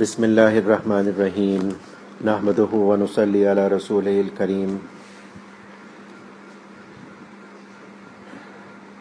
بسم 0.00 0.22
اللہ 0.22 0.40
الرحمن 0.40 1.06
الرحیم۔ 1.06 1.68
نحمد 2.24 2.58
ونصلی 2.58 3.50
علی 3.50 3.60
رسول 3.60 4.06
الکریم۔ 4.06 4.76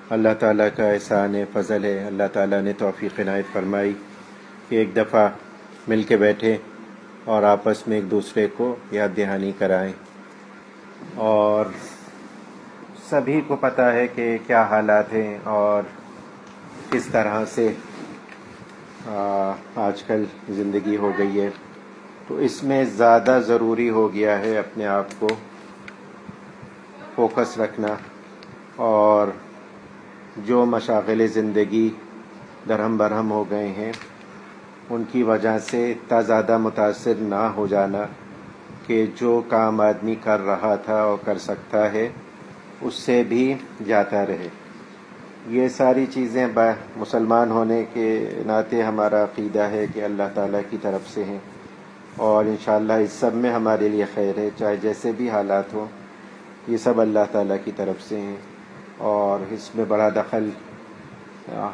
اللہ 0.10 0.30
تعالیٰ 0.40 0.68
کا 0.76 0.90
احسان 0.90 1.36
فضل 1.54 1.84
ہے، 1.84 2.04
اللہ 2.04 2.24
تعالیٰ 2.34 2.62
نے 2.62 2.74
توفیق 2.74 3.20
عنایت 3.20 3.46
فرمائی 3.54 3.94
کہ 4.70 4.76
ایک 4.76 4.96
دفعہ 4.96 5.30
مل 5.88 6.04
کے 6.04 6.18
بیٹھے 6.18 6.58
اور 7.24 7.44
آپس 7.44 7.88
میں 7.88 7.98
ایک 7.98 8.12
دوسرے 8.12 8.48
کو 8.58 8.76
یاد 8.92 9.18
دہانی 9.18 9.52
کرائیں۔ 9.58 9.94
اور 11.16 11.66
سبھی 13.10 13.42
کو 13.48 13.56
پتہ 13.56 13.82
ہے 13.82 14.08
کہ 14.08 14.38
کیا 14.48 14.64
حالات 14.64 15.14
ہیں 15.14 15.38
اور 15.44 15.84
کس 16.92 17.06
طرح 17.06 17.46
سے 17.56 17.74
آج 19.08 20.04
کل 20.04 20.24
زندگی 20.50 20.98
ہو 20.98 21.12
گئی 21.18 21.42
ہے، 21.42 21.50
تو 22.28 22.36
اس 22.36 22.64
میں 22.64 22.84
زیادہ 22.86 23.40
ضروری 23.48 23.90
ہو 23.90 24.14
گیا 24.14 24.40
ہے 24.40 24.58
اپنے 24.58 24.86
آپ 24.86 25.20
کو 25.20 25.28
فوکس 27.16 27.58
رکھنا 27.58 27.96
اور 28.76 29.28
جو 30.46 30.66
مشاغل 30.66 31.26
زندگی 31.28 31.90
درہم 32.70 32.98
برہم 32.98 33.32
ہو 33.32 33.44
گئے 33.50 33.68
ہیں، 33.68 33.92
ان 34.90 35.04
کی 35.12 35.24
وجہ 35.24 35.58
سے 35.60 35.92
اتنا 35.92 36.22
زیادہ 36.22 36.58
متاثر 36.58 37.14
نہ 37.20 37.44
ہو 37.56 37.68
جانا 37.68 38.06
کہ 38.88 39.06
جو 39.16 39.42
کام 39.50 39.82
آدمی 39.82 40.16
کر 40.24 40.46
رہا 40.46 40.76
تھا 40.76 41.02
اور 41.02 41.18
کر 41.26 41.38
سکتا 41.38 41.92
ہے، 41.92 42.10
اس 42.82 42.94
سے 42.94 43.24
بھی 43.24 43.54
جاتا 43.86 44.26
رہے۔ 44.26 44.48
یہ 45.50 45.68
ساری 45.68 46.06
چیزیں 46.06 46.46
مسلمان 46.98 47.52
ہونے 47.52 47.84
کے 47.94 48.08
ناطے 48.46 48.82
ہمارا 48.84 49.24
عقیدہ 49.24 49.68
ہے 49.72 49.86
کہ 49.94 50.04
اللہ 50.04 50.34
تعالیٰ 50.34 50.60
کی 50.70 50.78
طرف 50.82 51.08
سے 51.10 51.24
ہیں 51.24 51.38
اور 52.26 52.46
انشاءاللہ 52.46 52.94
اس 52.94 53.12
سب 53.12 53.34
میں 53.34 53.52
ہمارے 53.52 53.90
لیے 53.90 54.06
خیر 54.14 54.38
ہے، 54.38 54.50
چاہے 54.58 54.76
جیسے 54.82 55.12
بھی 55.18 55.30
حالات 55.30 55.74
ہوں، 55.74 55.86
یہ 56.68 56.78
سب 56.78 57.00
اللہ 57.02 57.32
تعالیٰ 57.32 57.58
کی 57.64 57.72
طرف 57.76 58.02
سے 58.08 58.20
ہیں 58.20 58.36
اور 59.10 59.54
اس 59.54 59.70
میں 59.76 59.86
بڑا 59.88 60.10
دخل 60.10 60.50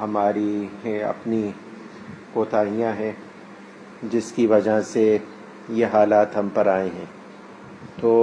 ہماری 0.02 0.68
ہے، 0.86 1.02
اپنی 1.04 1.52
کوتاہیاں 2.34 2.92
ہیں، 3.00 3.12
جس 4.12 4.32
کی 4.32 4.48
وجہ 4.48 4.80
سے 4.82 5.18
یہ 5.70 5.86
حالات 5.94 6.38
ہم 6.38 6.48
پر 6.54 6.68
آئے 6.68 6.90
ہیں۔ 6.96 7.06
تو 8.02 8.14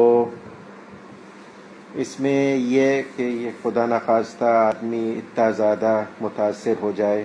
اس 1.94 2.20
میں 2.20 2.56
یہ 2.56 3.02
کہ 3.16 3.22
یہ 3.22 3.50
خدا 3.62 3.86
نخواستہ 3.86 4.44
آدمی 4.44 5.14
اتنا 5.16 5.50
زیادہ 5.50 6.02
متاثر 6.20 6.72
ہو 6.83 6.92
جائے 6.96 7.24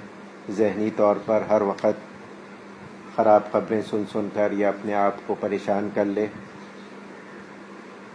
ذہنی 0.50 0.90
طور 0.96 1.16
پر 1.26 1.42
ہر 1.50 1.62
وقت 1.62 3.16
خراب 3.16 3.42
خبریں 3.52 3.82
سن 3.90 4.04
سن 4.12 4.28
کر 4.34 4.52
یا 4.52 4.70
اپنے 4.70 4.94
آپ 4.94 5.16
کو 5.26 5.36
پریشان 5.40 5.90
کر 5.94 6.06
لے، 6.06 6.26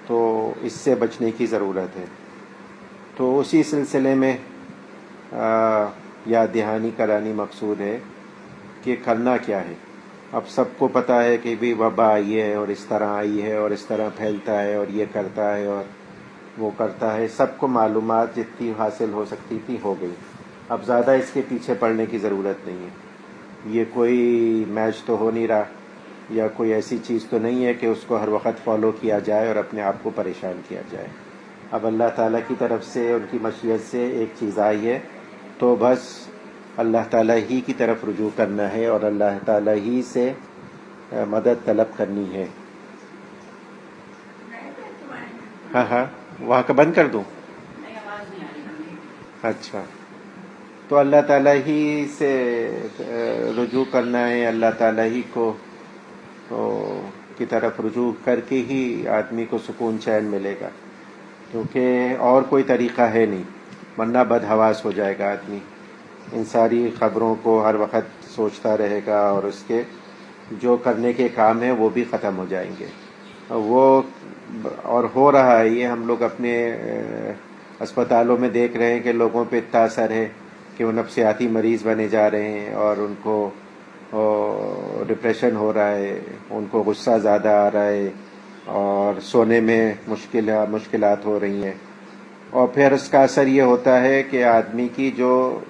تو 0.06 0.52
اس 0.60 0.72
سے 0.72 0.94
بچنے 0.94 1.30
کی 1.30 1.46
ضرورت 1.46 1.96
ہے۔ 1.96 2.04
تو 3.16 3.38
اسی 3.38 3.62
سلسلے 3.62 4.14
میں 4.14 4.36
یاد 6.26 6.54
دہانی 6.54 6.90
کرانی 6.96 7.32
مقصود 7.32 7.80
ہے 7.80 7.98
کہ 8.84 8.96
کرنا 9.04 9.36
کیا 9.36 9.60
ہے۔ 9.60 9.74
اب 10.32 10.48
سب 10.48 10.64
کو 10.78 10.88
پتہ 10.88 11.12
ہے 11.12 11.36
کہ 11.36 11.54
بھی 11.60 11.72
وبا 11.72 12.12
آئی 12.12 12.40
ہے 12.40 12.54
اور 12.54 12.68
اس 12.68 12.84
طرح 12.88 13.08
آئی 13.08 13.42
ہے 13.42 13.54
اور 13.56 13.70
اس 13.70 13.84
طرح 13.86 14.08
پھیلتا 14.16 14.62
ہے 14.62 14.74
اور 14.74 14.86
یہ 14.88 15.04
کرتا 15.12 15.56
ہے 15.56 15.66
اور 15.66 15.99
وہ 16.60 16.70
کرتا 16.76 17.16
ہے 17.16 17.28
سب 17.28 17.58
کو 17.58 17.66
معلومات 17.66 18.36
جتنی 18.36 18.72
حاصل 18.78 19.12
ہو 19.12 19.24
سکتی 19.24 19.58
تھی 19.66 19.76
ہو 19.84 19.94
گئی۔ 20.00 20.10
اب 20.68 20.84
زیادہ 20.84 21.10
اس 21.10 21.30
کے 21.32 21.42
پیچھے 21.48 21.74
پڑنے 21.74 22.06
کی 22.06 22.18
ضرورت 22.18 22.68
نہیں 22.68 22.78
ہے۔ 22.78 22.88
یہ 23.66 23.84
کوئی 23.90 24.64
میچ 24.68 25.02
تو 25.02 25.16
ہو 25.18 25.30
نہیں 25.30 25.46
رہا 25.46 25.62
یا 26.30 26.48
کوئی 26.48 26.72
ایسی 26.72 26.98
چیز 27.04 27.24
تو 27.30 27.38
نہیں 27.38 27.66
ہے 27.66 27.74
کہ 27.74 27.86
اس 27.86 27.98
کو 28.06 28.16
ہر 28.16 28.28
وقت 28.28 28.64
فالو 28.64 28.92
کیا 29.00 29.18
جائے 29.18 29.48
اور 29.48 29.56
اپنے 29.56 29.82
آپ 29.82 29.96
کو 30.02 30.10
پریشان 30.14 30.60
کیا 30.68 30.82
جائے۔ 30.90 31.06
اب 31.70 31.86
اللہ 31.86 32.04
تعالیٰ 32.16 32.40
کی 32.48 32.54
طرف 32.58 32.84
سے 32.84 33.12
ان 33.12 33.26
کی 33.30 33.38
مشیت 33.42 33.90
سے 33.90 34.06
ایک 34.06 34.28
چیز 34.38 34.58
آئی 34.58 34.86
ہے۔ 34.86 34.98
تو 35.58 35.76
بس 35.80 36.26
اللہ 36.76 36.98
تعالیٰ 37.10 37.36
ہی 37.50 37.60
کی 37.60 37.72
طرف 37.72 38.04
رجوع 38.04 38.30
کرنا 38.36 38.72
ہے 38.72 38.86
اور 38.86 39.00
اللہ 39.00 39.38
تعالیٰ 39.46 39.74
ہی 39.74 40.02
سے 40.02 40.32
مدد 41.12 41.64
طلب 41.64 41.96
کرنی 41.96 42.34
ہے۔ 42.34 42.46
ہاں 45.74 45.84
ہاں۔ 45.90 46.19
وہاں 46.40 46.62
کا 46.66 46.72
بند 46.72 46.92
کر 46.94 47.06
دوں؟ 47.06 47.22
اچھا۔ 49.42 49.82
تو 50.88 50.98
اللہ 50.98 51.16
تعالیٰ 51.26 51.54
ہی 51.66 52.06
سے 52.18 52.68
رجوع 53.58 53.84
کرنا 53.90 54.28
ہے 54.28 54.46
اللہ 54.46 54.66
تعالیٰ 54.78 55.04
ہی 55.04 55.22
کو 55.32 55.56
کی 57.36 57.46
طرف 57.46 57.80
رجوع 57.80 58.12
کر 58.24 58.40
کے 58.40 58.56
ہی 58.56 59.08
آدمی 59.08 59.44
کو 59.44 59.58
سکون 59.58 59.98
چین 60.00 60.24
ملے 60.24 60.54
گا۔ 60.60 60.68
کیونکہ 61.52 62.08
اور 62.18 62.42
کوئی 62.42 62.62
طریقہ 62.62 63.02
ہے 63.02 63.26
نہیں۔ 63.26 63.42
ورنہ 63.98 64.18
بد 64.28 64.44
حواس 64.44 64.84
ہو 64.84 64.92
جائے 64.92 65.18
گا 65.18 65.30
آدمی۔ 65.32 65.58
ان 66.32 66.44
ساری 66.44 66.90
خبروں 66.98 67.34
کو 67.42 67.64
ہر 67.66 67.74
وقت 67.74 68.30
سوچتا 68.30 68.76
رہے 68.76 69.00
گا 69.06 69.20
اور 69.20 69.42
اس 69.42 69.64
کے 69.66 69.82
جو 70.52 70.76
کرنے 70.76 71.12
کے 71.12 71.28
کام 71.28 71.62
ہیں 71.62 71.70
وہ 71.70 71.88
بھی 71.88 72.04
ختم 72.10 72.36
ہو 72.36 72.46
جائیں 72.48 72.70
گے۔ 72.80 72.86
وہ 73.50 74.02
اور 74.82 75.04
ہو 75.14 75.30
رہا 75.32 75.58
ہے، 75.58 75.68
یہ 75.68 75.86
ہم 75.86 76.06
لوگ 76.06 76.22
اپنے 76.22 76.52
اسپتالوں 77.80 78.36
میں 78.38 78.48
دیکھ 78.48 78.76
رہے 78.76 78.92
ہیں 78.92 79.00
کہ 79.00 79.12
لوگوں 79.12 79.44
پہ 79.50 79.58
اتنا 79.58 79.82
اثر 79.82 80.10
ہے 80.10 80.26
کہ 80.76 80.84
وہ 80.84 80.92
نفسیاتی 80.92 81.48
مریض 81.48 81.86
بنے 81.86 82.08
جا 82.08 82.30
رہے 82.30 82.50
ہیں 82.50 82.74
اور 82.74 82.96
ان 82.96 83.14
کو 83.22 83.50
ڈپریشن 85.06 85.56
ہو 85.56 85.72
رہا 85.72 85.90
ہے، 85.90 86.20
ان 86.50 86.64
کو 86.70 86.82
غصہ 86.86 87.18
زیادہ 87.22 87.48
آ 87.48 87.70
رہا 87.70 87.86
ہے 87.86 88.08
اور 88.64 89.20
سونے 89.20 89.60
میں 89.60 89.92
مشکل، 90.08 90.50
مشکلات 90.70 91.24
ہو 91.24 91.38
رہی 91.40 91.64
ہیں۔ 91.64 91.74
اور 92.50 92.68
پھر 92.68 92.92
اس 92.92 93.08
کا 93.08 93.22
اثر 93.22 93.46
یہ 93.46 93.62
ہوتا 93.62 94.00
ہے 94.02 94.22
کہ 94.22 94.44
آدمی 94.44 94.88
کی 94.96 95.10
جو 95.16 95.60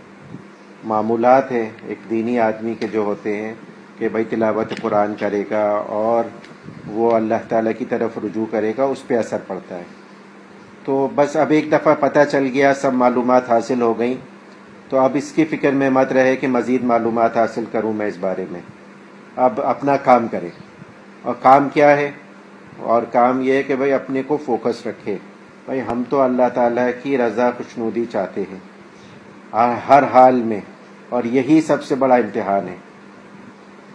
معمولات 0.85 1.53
ہیں، 1.53 1.69
ایک 1.87 2.11
دینی 2.11 2.39
آدمی 2.41 2.75
کے 2.75 2.87
جو 2.93 3.01
ہوتے 3.01 3.37
ہیں 3.37 3.55
کہ 4.01 4.09
بھائی 4.09 4.25
تلاوت 4.25 4.73
قرآن 4.83 5.15
کرے 5.15 5.45
گا 5.51 5.71
اور 5.87 6.25
وہ 6.87 7.17
اللہ 7.17 7.35
تعالیٰ 7.49 7.73
کی 7.79 7.85
طرف 7.85 8.19
رجوع 8.25 8.47
کرے 8.51 8.73
گا، 8.79 8.85
اس 8.85 9.07
پہ 9.07 9.19
اثر 9.19 9.37
پڑتا 9.47 9.77
ہے۔ 9.79 9.83
تو 10.85 11.09
بس 11.15 11.37
اب 11.37 11.51
ایک 11.51 11.73
دفعہ 11.73 11.95
پتہ 12.01 12.19
چل 12.31 12.49
گیا، 12.55 12.75
سب 12.75 12.95
معلومات 12.95 13.51
حاصل 13.51 13.83
ہو 13.83 13.99
گئیں۔ 13.99 14.15
تو 14.89 14.99
اب 14.99 15.11
اس 15.15 15.33
کی 15.33 15.45
فکر 15.45 15.73
میں 15.73 15.91
مت 15.91 16.13
رہے 16.13 16.37
کہ 16.37 16.49
مزید 16.49 16.85
معلومات 16.85 17.37
حاصل 17.37 17.65
کروں 17.73 17.93
میں 17.93 18.07
اس 18.07 18.17
بارے 18.21 18.45
میں۔ 18.51 18.61
اب 19.37 19.61
اپنا 19.61 19.97
کام 19.97 20.29
کرے 20.29 20.49
اور 21.23 21.35
کام 21.43 21.69
کیا 21.69 21.97
ہے؟ 21.97 22.11
اور 22.79 23.03
کام 23.03 23.41
یہ 23.41 23.53
ہے 23.53 23.63
کہ 23.63 23.77
بھائی 23.77 23.93
اپنے 23.93 24.23
کو 24.27 24.37
فوکس 24.37 24.87
رکھے۔ 24.87 25.17
بھائی 25.65 25.81
ہم 25.81 26.03
تو 26.09 26.21
اللہ 26.21 26.49
تعالیٰ 26.55 26.91
کی 27.03 27.19
رضا 27.19 27.51
خوشنودی 27.51 28.05
چاہتے 28.13 28.43
ہیں۔ 28.53 28.59
ہر 29.89 30.03
حال 30.13 30.35
میں۔ 30.35 30.61
اور 31.09 31.25
یہی 31.25 31.61
سب 31.61 31.85
سے 31.85 31.95
بڑا 31.95 32.15
امتحان 32.15 32.69
ہے۔ 32.69 32.90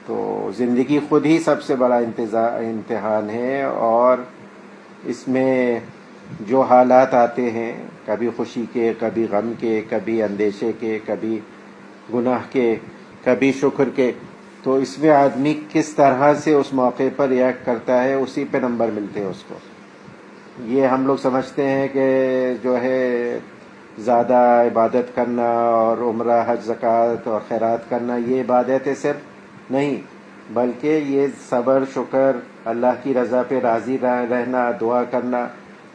تو 0.07 0.49
زندگی 0.57 0.99
خود 1.09 1.25
ہی 1.25 1.39
سب 1.39 1.63
سے 1.63 1.75
بڑا 1.75 1.97
امتحان 1.97 3.29
ہے 3.29 3.63
اور 3.63 4.17
اس 5.03 5.27
میں 5.27 5.79
جو 6.39 6.61
حالات 6.61 7.13
آتے 7.13 7.51
ہیں، 7.51 7.83
کبھی 8.05 8.29
خوشی 8.35 8.65
کے، 8.73 8.93
کبھی 8.99 9.27
غم 9.31 9.53
کے، 9.59 9.81
کبھی 9.89 10.23
اندیشے 10.23 10.71
کے، 10.79 10.99
کبھی 11.07 11.39
گناہ 12.13 12.39
کے، 12.51 12.75
کبھی 13.23 13.51
شکر 13.51 13.89
کے، 13.95 14.11
تو 14.63 14.75
اس 14.75 14.99
میں 14.99 15.09
آدمی 15.09 15.59
کس 15.73 15.89
طرح 15.89 16.33
سے 16.33 16.53
اس 16.53 16.73
موقع 16.73 17.03
پر 17.15 17.27
ریئیکٹ 17.27 17.65
کرتا 17.65 18.03
ہے، 18.03 18.13
اسی 18.13 18.45
پہ 18.51 18.57
نمبر 18.57 18.89
ملتے 18.93 19.19
ہیں 19.19 19.27
اس 19.27 19.43
کو۔ 19.47 19.55
یہ 20.63 20.87
ہم 20.87 21.05
لوگ 21.07 21.17
سمجھتے 21.17 21.69
ہیں 21.69 21.87
کہ 21.87 22.07
جو 22.63 22.81
ہے 22.81 23.39
زیادہ 23.97 24.63
عبادت 24.71 25.15
کرنا 25.15 25.51
اور 25.51 25.97
عمرہ، 25.97 26.43
حج، 26.47 26.65
زکوٰۃ 26.65 27.27
اور 27.27 27.39
خیرات 27.47 27.89
کرنا، 27.89 28.15
یہ 28.15 28.41
عبادت 28.41 28.87
ہے 28.87 28.95
صرف 28.95 29.34
نہیں، 29.69 29.95
بلکہ 30.53 31.01
یہ 31.07 31.27
صبر، 31.49 31.83
شکر، 31.93 32.31
اللہ 32.65 32.87
کی 33.03 33.13
رضا 33.13 33.41
پہ 33.47 33.59
راضی 33.59 33.97
رہنا، 34.01 34.71
دعا 34.81 35.03
کرنا، 35.03 35.47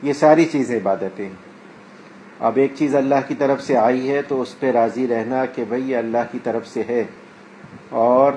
یہ 0.03 0.13
ساری 0.13 0.45
چیزیں 0.45 0.79
عبادتیں 0.79 1.25
ہیں۔ 1.25 1.51
اب 2.41 2.53
ایک 2.57 2.73
چیز 2.79 2.95
اللہ 2.95 3.15
کی 3.29 3.35
طرف 3.35 3.63
سے 3.63 3.77
آئی 3.77 4.11
ہے 4.11 4.23
تو 4.23 4.41
اس 4.41 4.61
پہ 4.61 4.71
راضی 4.71 5.09
رہنا 5.09 5.45
کہ 5.45 5.65
بھئی 5.69 5.91
یہ 5.91 5.97
اللہ 5.97 6.19
کی 6.33 6.39
طرف 6.43 6.69
سے 6.69 6.83
ہے۔ 6.89 7.05
اور 7.89 8.33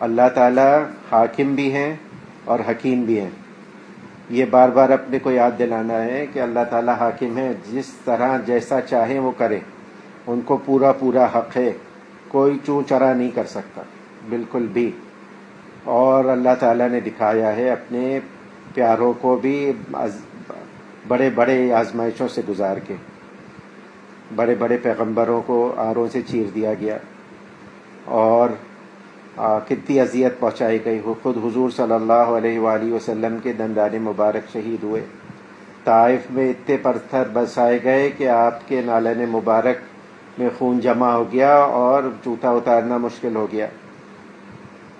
اللہ 0.00 0.28
تعالی 0.34 0.84
حاکم 1.10 1.54
بھی 1.54 1.72
ہیں 1.72 1.96
اور 2.44 2.58
حکیم 2.70 3.02
بھی 3.02 3.20
ہیں۔ 3.20 3.30
یہ 4.30 4.44
بار 4.50 4.68
بار 4.68 4.90
اپنے 4.90 5.18
کو 5.18 5.30
یاد 5.30 5.50
دلانا 5.58 6.04
ہے 6.04 6.26
کہ 6.32 6.38
اللہ 6.38 6.60
تعالی 6.70 6.92
حاکم 7.00 7.38
ہے 7.38 7.52
جس 7.70 7.86
طرح 8.04 8.38
جیسا 8.46 8.80
چاہیں 8.80 9.18
وہ 9.18 9.32
کرے۔ 9.38 9.58
ان 10.26 10.40
کو 10.40 10.56
پورا 10.56 10.92
پورا 10.92 11.24
حق 11.24 11.56
ہے، 11.56 11.72
کوئی 12.28 12.58
چوں 12.66 12.82
چرا 12.88 13.14
نہیں 13.14 13.30
کر 13.30 13.44
سکتا۔ 13.44 13.82
بالکل 14.28 14.66
بھی۔ 14.72 14.90
اور 15.84 16.24
اللہ 16.24 16.54
تعالیٰ 16.60 16.88
نے 16.88 17.00
دکھایا 17.00 17.56
ہے 17.56 17.70
اپنے 17.70 18.20
پیاروں 18.74 19.12
کو 19.20 19.36
بھی 19.36 19.72
بڑے 21.08 21.30
بڑے 21.30 21.72
آزمائشوں 21.72 22.28
سے 22.28 22.42
گزار 22.48 22.76
کے۔ 22.76 22.94
بڑے 24.34 24.54
بڑے 24.54 24.76
پیغمبروں 24.76 25.42
کو 25.42 25.74
آروں 25.76 26.06
سے 26.12 26.22
چیر 26.22 26.44
دیا 26.54 26.74
گیا۔ 26.74 26.98
اور 28.04 28.48
کتنی 29.68 30.00
اذیت 30.00 30.40
پہنچائی 30.40 30.78
گئی۔ 30.84 31.00
خود 31.22 31.36
حضور 31.36 31.70
صلی 31.70 31.92
اللہ 31.92 32.12
علیہ 32.12 32.58
وآلہ 32.58 32.92
وسلم 32.92 33.36
کے 33.42 33.52
دندان 33.52 34.02
مبارک 34.02 34.52
شہید 34.52 34.82
ہوئے۔ 34.82 35.00
طائف 35.84 36.20
میں 36.30 36.50
اتنے 36.50 36.76
پتھر 36.82 37.22
برسائے 37.32 37.78
گئے 37.84 38.10
کہ 38.10 38.28
آپ 38.28 38.68
کے 38.68 38.80
نالن 38.80 39.28
مبارک 39.28 39.76
میں 40.38 40.48
خون 40.58 40.80
جمع 40.80 41.10
ہو 41.10 41.24
گیا 41.32 41.54
اور 41.56 42.02
جوتا 42.24 42.50
اتارنا 42.50 42.96
مشکل 42.96 43.36
ہو 43.36 43.46
گیا۔ 43.52 43.66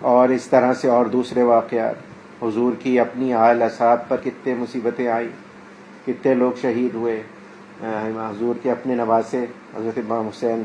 اور 0.01 0.29
اس 0.29 0.47
طرح 0.47 0.75
سے 0.75 0.89
اور 0.89 1.07
دوسرے 1.07 1.43
واقعات۔ 1.43 1.95
حضور 2.43 2.73
کی 2.79 3.01
اپنی 3.01 3.35
آل 3.35 3.63
اصحاب 3.63 4.09
پر 4.09 4.17
کتنے 4.25 4.55
مصیبتیں 4.55 5.09
آئیں، 5.09 5.29
کتنے 6.07 6.35
لوگ 6.35 6.53
شہید 6.61 6.95
ہوئے۔ 6.95 7.23
حضور 8.31 8.55
کے 8.63 8.71
اپنے 8.71 8.95
نواسے، 8.95 9.45
حضرت 9.77 9.99
امام 9.99 10.27
حسین 10.27 10.63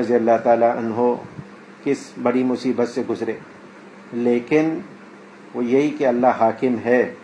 رضی 0.00 0.14
اللہ 0.14 0.30
تعالی 0.44 0.66
عنہ 0.66 1.14
کس 1.84 1.98
بڑی 2.22 2.44
مصیبت 2.44 2.88
سے 2.88 3.02
گزرے۔ 3.08 3.32
لیکن 4.12 4.78
وہ 5.54 5.64
یہی 5.64 5.90
کہ 5.90 6.06
اللہ 6.06 6.26
حاکم 6.26 6.74
ہے، 6.84 7.14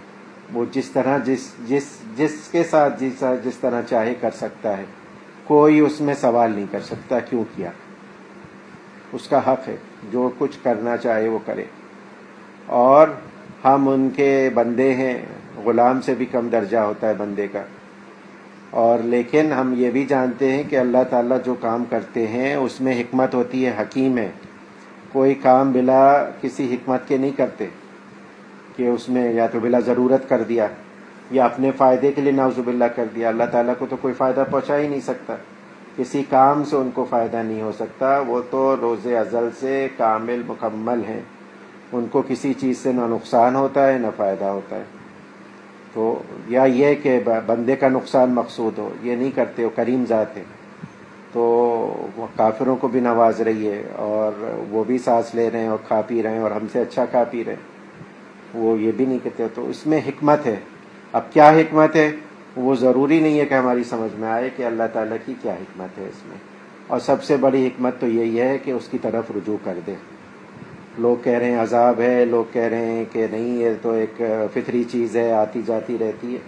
وہ 0.52 0.64
جس 0.72 0.90
طرح 0.90 1.18
جس 1.18 1.52
جس 1.68 1.98
جس 2.16 2.48
کے 2.50 2.64
ساتھ 2.64 3.00
جس 3.00 3.24
جس 3.44 3.56
طرح 3.60 3.82
چاہے 3.82 4.14
کر 4.20 4.30
سکتا 4.30 4.76
ہے۔ 4.76 4.84
کوئی 5.44 5.80
اس 5.80 6.00
میں 6.00 6.14
سوال 6.14 6.52
نہیں 6.52 6.66
کر 6.70 6.80
سکتا 6.80 7.20
کیوں 7.20 7.44
کیا۔ 7.56 7.70
اس 9.12 9.28
کا 9.28 9.38
حق 9.38 9.68
ہے۔ 9.68 9.76
جو 10.12 10.30
کچھ 10.38 10.58
کرنا 10.62 10.96
چاہے 10.96 11.28
وہ 11.28 11.38
کرے۔ 11.46 11.64
اور 12.66 13.08
ہم 13.64 13.88
ان 13.88 14.10
کے 14.16 14.50
بندے 14.54 14.94
ہیں، 14.94 15.18
غلام 15.64 16.00
سے 16.00 16.14
بھی 16.14 16.26
کم 16.26 16.48
درجہ 16.48 16.76
ہوتا 16.76 17.08
ہے 17.08 17.14
بندے 17.14 17.48
کا۔ 17.48 17.62
اور 18.70 18.98
لیکن 18.98 19.52
ہم 19.52 19.74
یہ 19.76 19.90
بھی 19.90 20.06
جانتے 20.06 20.52
ہیں 20.52 20.62
کہ 20.68 20.78
اللہ 20.78 20.98
تعالیٰ 21.10 21.38
جو 21.44 21.54
کام 21.54 21.84
کرتے 21.90 22.26
ہیں، 22.26 22.54
اس 22.54 22.80
میں 22.80 23.00
حکمت 23.00 23.34
ہوتی 23.34 23.66
ہے، 23.66 23.72
حکیم 23.80 24.18
ہے۔ 24.18 24.30
کوئی 25.12 25.34
کام 25.34 25.72
بلا 25.72 26.24
کسی 26.40 26.74
حکمت 26.74 27.08
کے 27.08 27.16
نہیں 27.16 27.30
کرتے 27.30 27.66
کہ 28.76 28.88
اس 28.88 29.08
میں 29.08 29.32
یا 29.32 29.46
تو 29.46 29.60
بلا 29.60 29.78
ضرورت 29.78 30.28
کر 30.28 30.42
دیا، 30.42 30.66
یا 31.30 31.44
اپنے 31.44 31.70
فائدے 31.70 32.12
کے 32.12 32.20
لیے 32.20 32.32
نازب 32.32 32.68
اللہ 32.68 32.84
کر 32.84 33.04
دیا۔ 33.14 33.28
اللہ 33.28 33.44
تعالیٰ 33.52 33.74
کو 33.78 33.86
تو 33.90 33.96
کوئی 33.96 34.14
فائدہ 34.14 34.44
پہنچا 34.50 34.78
ہی 34.78 34.88
نہیں 34.88 35.00
سکتا۔ 35.00 35.36
کسی 36.00 36.22
کام 36.30 36.64
سے 36.64 36.76
ان 36.76 36.90
کو 36.94 37.06
فائدہ 37.10 37.36
نہیں 37.36 37.62
ہو 37.62 37.72
سکتا، 37.78 38.18
وہ 38.18 38.40
تو 38.50 38.76
روز 38.80 39.06
ازل 39.06 39.48
سے 39.60 39.88
کامل 39.96 40.42
مکمل 40.46 41.00
ہیں۔ 41.08 41.20
ان 41.92 42.06
کو 42.10 42.22
کسی 42.28 42.52
چیز 42.52 42.78
سے 42.78 42.92
نہ 42.92 43.00
نقصان 43.00 43.56
ہوتا 43.56 43.92
ہے، 43.92 43.98
نہ 43.98 44.06
فائدہ 44.16 44.44
ہوتا 44.44 44.76
ہے۔ 44.76 44.82
تو 45.94 46.22
یا 46.48 46.64
یہ 46.64 46.94
کہ 47.02 47.20
بندے 47.46 47.76
کا 47.76 47.88
نقصان 47.88 48.30
مقصود 48.30 48.78
ہو، 48.78 48.90
یہ 49.02 49.16
نہیں 49.16 49.30
کرتے، 49.30 49.64
وہ 49.64 49.70
کریم 49.76 50.04
ذات 50.08 50.36
ہے 50.36 50.42
تو 51.32 51.42
وہ 52.16 52.26
کافروں 52.36 52.76
کو 52.76 52.88
بھی 52.88 53.00
نواز 53.00 53.40
رہی 53.40 53.68
ہے 53.68 53.82
اور 53.96 54.62
وہ 54.70 54.84
بھی 54.84 54.98
سانس 54.98 55.34
لے 55.34 55.50
رہے 55.50 55.60
ہیں 55.60 55.68
اور 55.68 55.78
کھا 55.86 56.00
پی 56.06 56.22
رہے 56.22 56.30
ہیں 56.30 56.40
اور 56.40 56.50
ہم 56.50 56.66
سے 56.72 56.80
اچھا 56.80 57.04
کھا 57.04 57.24
پی 57.24 57.44
رہے 57.44 57.52
ہیں۔ 57.52 57.60
وہ 58.54 58.78
یہ 58.78 58.92
بھی 58.96 59.04
نہیں 59.04 59.18
کہتے، 59.22 59.46
تو 59.54 59.68
اس 59.68 59.86
میں 59.86 60.00
حکمت 60.08 60.46
ہے۔ 60.46 60.56
اب 61.12 61.32
کیا 61.32 61.50
حکمت 61.50 61.96
ہے؟ 61.96 62.10
وہ 62.56 62.74
ضروری 62.74 63.20
نہیں 63.20 63.40
ہے 63.40 63.44
کہ 63.44 63.54
ہماری 63.54 63.84
سمجھ 63.84 64.20
میں 64.20 64.28
آئے 64.28 64.50
کہ 64.56 64.62
اللہ 64.62 64.82
تعالیٰ 64.92 65.16
کی 65.26 65.34
کیا 65.42 65.52
حکمت 65.52 65.98
ہے 65.98 66.04
اس 66.04 66.26
میں۔ 66.28 66.36
اور 66.86 67.00
سب 67.00 67.22
سے 67.22 67.36
بڑی 67.36 67.66
حکمت 67.66 68.00
تو 68.00 68.06
یہی 68.06 68.40
ہے 68.40 68.58
کہ 68.58 68.70
اس 68.70 68.88
کی 68.90 68.98
طرف 69.02 69.24
رجوع 69.36 69.56
کر 69.64 69.78
دے 69.86 69.94
لوگ 70.98 71.16
کہہ 71.24 71.32
رہے 71.32 71.50
ہیں 71.50 71.62
عذاب 71.62 72.00
ہے، 72.00 72.24
لوگ 72.24 72.44
کہہ 72.52 72.62
رہے 72.62 72.84
ہیں 72.84 73.04
کہ 73.12 73.26
نہیں، 73.30 73.58
یہ 73.58 73.70
تو 73.82 73.90
ایک 73.90 74.22
فطری 74.54 74.84
چیز 74.84 75.16
ہے، 75.16 75.32
آتی 75.32 75.62
جاتی 75.66 75.96
رہتی 76.00 76.34
ہے۔ 76.34 76.38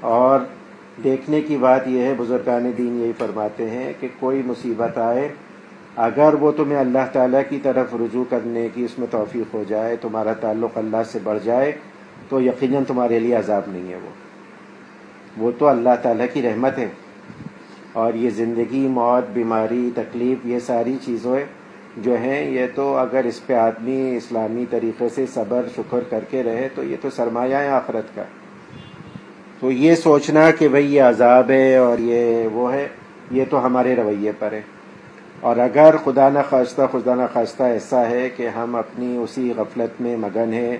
اور 0.00 0.40
دیکھنے 1.04 1.40
کی 1.40 1.56
بات 1.56 1.88
یہ 1.88 2.02
ہے، 2.02 2.14
بزرگان 2.16 2.72
دین 2.78 3.00
یہی 3.02 3.12
فرماتے 3.18 3.70
ہیں 3.70 3.92
کہ 4.00 4.08
کوئی 4.20 4.42
مصیبت 4.46 4.98
آئے، 4.98 5.28
اگر 5.96 6.34
وہ 6.40 6.52
تمہیں 6.52 6.78
اللہ 6.78 7.06
تعالیٰ 7.12 7.42
کی 7.48 7.58
طرف 7.62 7.94
رجوع 7.94 8.24
کرنے 8.30 8.68
کی 8.74 8.84
اس 8.84 8.98
میں 8.98 9.06
توفیق 9.10 9.54
ہو 9.54 9.64
جائے، 9.68 9.96
تمہارا 9.96 10.32
تعلق 10.32 10.78
اللہ 10.78 11.02
سے 11.12 11.18
بڑھ 11.24 11.38
جائے، 11.44 11.72
تو 12.28 12.40
یقیناً 12.40 12.84
تمہارے 12.84 13.18
لیے 13.18 13.34
عذاب 13.34 13.62
نہیں 13.66 13.92
ہے 13.92 13.96
وہ۔ 13.96 14.27
وہ 15.38 15.50
تو 15.58 15.66
اللہ 15.66 15.90
تعالیٰ 16.02 16.26
کی 16.32 16.42
رحمت 16.42 16.78
ہے۔ 16.78 16.88
اور 17.92 18.14
یہ 18.14 18.30
زندگی، 18.30 18.88
موت، 18.88 19.30
بیماری، 19.32 19.90
تکلیف، 19.94 20.46
یہ 20.46 20.58
ساری 20.58 20.96
چیزیں 21.04 21.44
جو 21.96 22.16
ہیں، 22.16 22.50
یہ 22.50 22.66
تو 22.74 22.96
اگر 22.96 23.24
اس 23.24 23.46
پہ 23.46 23.52
آدمی 23.52 24.16
اسلامی 24.16 24.64
طریقے 24.70 25.08
سے 25.08 25.24
صبر، 25.34 25.66
شکر 25.76 26.00
کر 26.10 26.24
کے 26.30 26.42
رہے، 26.42 26.68
تو 26.74 26.84
یہ 26.84 26.96
تو 27.00 27.10
سرمایہ 27.10 27.56
ہے 27.56 27.68
آخرت 27.68 28.14
کا۔ 28.14 28.22
تو 29.60 29.70
یہ 29.70 29.94
سوچنا 29.94 30.50
کہ 30.50 30.68
بھئی 30.68 30.94
یہ 30.94 31.02
عذاب 31.02 31.50
ہے 31.50 31.76
اور 31.76 31.98
یہ 31.98 32.48
وہ 32.52 32.72
ہے، 32.72 32.88
یہ 33.30 33.44
تو 33.50 33.66
ہمارے 33.66 33.96
رویے 33.96 34.32
پر 34.38 34.52
ہے۔ 34.52 34.60
اور 35.40 35.56
اگر 35.56 35.96
خدا 36.04 36.28
نہ 36.28 36.38
خواستہ، 36.50 36.82
خدا 36.92 37.14
نہ 37.14 37.22
خواستہ 37.32 37.62
ایسا 37.62 38.10
ہے 38.10 38.28
کہ 38.36 38.48
ہم 38.48 38.76
اپنی 38.76 39.16
اسی 39.16 39.52
غفلت 39.56 40.00
میں 40.00 40.16
مگن 40.16 40.52
ہیں، 40.52 40.76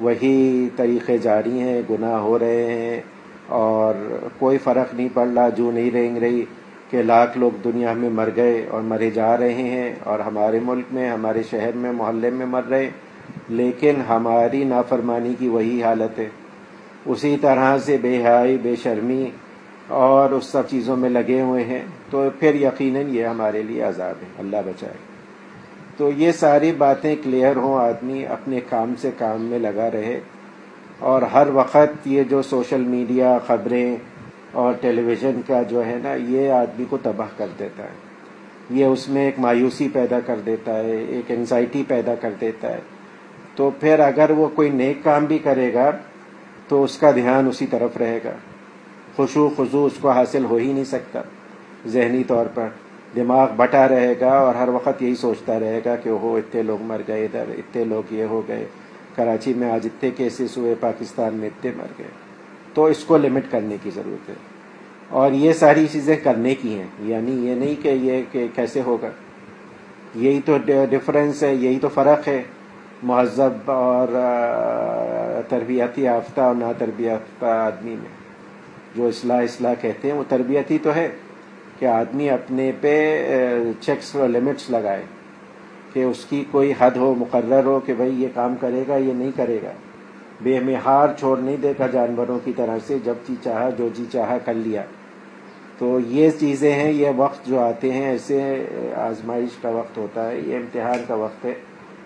وہی 0.00 0.68
طریقے 0.76 1.18
جاری 1.18 1.60
ہیں، 1.60 1.82
گناہ 1.90 2.18
ہو 2.18 2.38
رہے 2.38 2.64
ہیں 2.64 3.00
اور 3.48 3.94
کوئی 4.38 4.58
فرق 4.58 4.94
نہیں 4.94 5.08
پڑ 5.14 5.26
رہا 5.26 5.48
جو 5.48 5.70
نہیں 5.70 5.90
رہیں 5.90 6.20
رہی 6.20 6.44
کہ 6.90 7.02
لاکھ 7.02 7.38
لوگ 7.38 7.50
دنیا 7.64 7.92
میں 7.92 8.10
مر 8.10 8.28
گئے 8.36 8.66
اور 8.70 8.80
مرے 8.80 9.10
جا 9.10 9.36
رہے 9.36 9.52
ہیں 9.52 9.94
اور 10.04 10.18
ہمارے 10.18 10.60
ملک 10.62 10.84
میں، 10.92 11.10
ہمارے 11.10 11.42
شہر 11.42 11.70
میں، 11.74 11.92
محلے 11.92 12.30
میں 12.30 12.46
مر 12.46 12.62
رہے 12.70 12.90
لیکن 13.48 13.94
ہماری 14.08 14.64
نافرمانی 14.64 15.34
کی 15.38 15.48
وہی 15.48 15.82
حالت 15.82 16.18
ہے۔ 16.18 16.28
اسی 17.06 17.36
طرح 17.40 17.78
سے 17.78 17.96
بے 18.02 18.22
حائی 18.22 18.58
بے 18.62 18.76
شرمی 18.76 19.30
اور 19.88 20.30
اس 20.30 20.44
سب 20.44 20.68
چیزوں 20.68 20.96
میں 20.96 21.10
لگے 21.10 21.40
ہوئے 21.40 21.64
ہیں۔ 21.64 21.82
تو 22.10 22.28
پھر 22.40 22.54
یقیناً 22.54 23.06
یہ 23.08 23.24
ہمارے 23.24 23.62
لیے 23.62 23.82
عذاب 23.82 24.14
ہے۔ 24.22 24.26
اللہ 24.38 24.56
بچائے۔ 24.66 24.94
تو 25.96 26.10
یہ 26.16 26.32
ساری 26.32 26.72
باتیں 26.72 27.16
کلیئر 27.22 27.56
ہوں، 27.56 27.80
آدمی 27.80 28.26
اپنے 28.26 28.60
کام 28.68 28.94
سے 28.98 29.10
کام 29.18 29.42
میں 29.42 29.58
لگا 29.58 29.90
رہے۔ 29.90 30.20
اور 30.98 31.22
ہر 31.22 31.46
وقت 31.52 32.06
یہ 32.06 32.22
جو 32.22 32.42
سوشل 32.42 32.80
میڈیا 32.80 33.38
خبریں 33.46 33.96
اور 34.52 34.72
ٹیلی 34.80 35.02
ویژن 35.02 35.40
کا 35.46 35.62
جو 35.62 35.86
ہے 35.86 35.98
نا، 36.02 36.14
یہ 36.14 36.50
آدمی 36.50 36.84
کو 36.90 36.98
تباہ 37.02 37.26
کر 37.36 37.46
دیتا 37.58 37.82
ہے۔ 37.82 38.08
یہ 38.70 38.84
اس 38.84 39.08
میں 39.08 39.24
ایک 39.24 39.38
مایوسی 39.38 39.88
پیدا 39.92 40.20
کر 40.20 40.36
دیتا 40.46 40.78
ہے، 40.78 40.96
ایک 40.96 41.24
انزائٹی 41.28 41.84
پیدا 41.88 42.14
کر 42.14 42.32
دیتا 42.40 42.72
ہے۔ 42.72 42.78
تو 43.54 43.70
پھر 43.80 43.98
اگر 43.98 44.30
وہ 44.30 44.48
کوئی 44.54 44.70
نیک 44.70 45.04
کام 45.04 45.24
بھی 45.24 45.38
کرے 45.38 45.74
گا، 45.74 45.90
تو 46.68 46.84
اس 46.84 46.98
کا 46.98 47.10
دھیان 47.10 47.48
اسی 47.48 47.66
طرف 47.66 47.96
رہے 47.96 48.18
گا۔ 48.24 48.32
خوشو 49.16 49.48
خضو 49.56 49.84
اس 49.84 49.92
کو 50.00 50.10
حاصل 50.10 50.44
ہو 50.44 50.56
ہی 50.56 50.72
نہیں 50.72 50.84
سکتا۔ 50.84 51.20
ذہنی 51.86 52.24
طور 52.24 52.46
پر 52.54 52.68
دماغ 53.16 53.48
بٹا 53.56 53.88
رہے 53.88 54.14
گا 54.20 54.38
اور 54.38 54.54
ہر 54.54 54.68
وقت 54.68 55.02
یہی 55.02 55.14
سوچتا 55.14 55.60
رہے 55.60 55.80
گا 55.84 55.96
کہ 55.96 56.10
وہ 56.10 56.38
اتنے 56.38 56.62
لوگ 56.62 56.82
مر 56.82 57.00
گئے، 57.08 57.24
ادھر 57.24 57.44
اتنے 57.58 57.84
لوگ 57.84 58.12
یہ 58.12 58.24
ہو 58.24 58.42
گئے۔ 58.48 58.66
کراچی 59.18 59.54
میں 59.54 59.70
آج 59.70 59.80
اتنے 59.84 60.10
کیسز 60.10 60.56
ہوئے، 60.56 60.74
پاکستان 60.80 61.34
میں 61.34 61.48
اتنے 61.48 61.70
مر 61.76 61.86
گئے۔ 61.98 62.06
تو 62.74 62.84
اس 62.84 63.04
کو 63.04 63.16
لمٹ 63.16 63.42
کرنے 63.50 63.76
کی 63.82 63.90
ضرورت 63.94 64.28
ہے۔ 64.28 64.34
اور 65.08 65.32
یہ 65.32 65.52
ساری 65.52 65.86
چیزیں 65.92 66.16
کرنے 66.16 66.54
کی 66.54 66.78
ہیں۔ 66.78 66.86
یعنی 67.00 67.46
یہ 67.46 67.54
نہیں 67.54 67.82
کہ 67.82 67.88
یہ 67.88 68.22
کہ 68.32 68.46
کیسے 68.54 68.80
ہوگا۔ 68.80 69.08
یہی 70.14 70.40
تو 70.44 70.58
ڈفرینس 70.90 71.42
ہے، 71.42 71.54
یہی 71.54 71.78
تو 71.78 71.88
فرق 71.88 72.28
ہے۔ 72.28 72.42
مہذب 73.02 73.70
اور 73.70 74.08
تربیتی 75.48 76.02
یافتہ 76.02 76.40
اور 76.40 76.54
نا 76.54 76.72
تربیت 76.72 77.44
آدمی 77.44 77.90
میں۔ 77.90 78.18
جو 78.96 79.06
اصلاح 79.06 79.42
اصلاح 79.42 79.74
کہتے 79.80 80.10
ہیں، 80.10 80.18
وہ 80.18 80.24
تربیتی 80.28 80.78
تو 80.82 80.94
ہے 80.94 81.08
کہ 81.78 81.86
آدمی 81.86 82.30
اپنے 82.30 82.72
پہ 82.80 83.24
چیکس 83.80 84.16
اور 84.16 84.28
لمٹس 84.28 84.70
لگائے۔ 84.70 85.02
کہ 85.92 86.02
اس 86.02 86.24
کی 86.28 86.44
کوئی 86.50 86.72
حد 86.78 86.96
ہو، 86.96 87.14
مقرر 87.14 87.64
ہو 87.64 87.80
کہ 87.80 87.94
بھائی 87.94 88.22
یہ 88.22 88.28
کام 88.34 88.54
کرے 88.60 88.84
گا، 88.88 88.96
یہ 88.96 89.12
نہیں 89.12 89.30
کرے 89.36 89.58
گا۔ 89.62 89.70
بے 90.42 90.60
مہار 90.60 91.08
چھوڑ 91.18 91.38
نہیں 91.38 91.56
دے 91.56 91.72
گا 91.78 91.86
جانوروں 91.86 92.38
کی 92.44 92.52
طرح 92.56 92.78
سے، 92.86 92.96
جب 93.04 93.14
جی 93.28 93.34
چاہا، 93.44 93.70
جو 93.78 93.88
جی 93.94 94.04
چاہا 94.12 94.38
کر 94.44 94.54
لیا۔ 94.54 94.82
تو 95.78 95.98
یہ 96.06 96.30
چیزیں 96.40 96.72
ہیں، 96.72 96.92
یہ 96.92 97.08
وقت 97.16 97.46
جو 97.46 97.60
آتے 97.60 97.92
ہیں، 97.92 98.04
ایسے 98.04 98.66
آزمائش 98.96 99.56
کا 99.62 99.68
وقت 99.68 99.98
ہوتا 99.98 100.30
ہے، 100.30 100.40
یہ 100.46 100.56
امتحان 100.56 101.04
کا 101.08 101.14
وقت 101.14 101.44
ہے۔ 101.44 101.54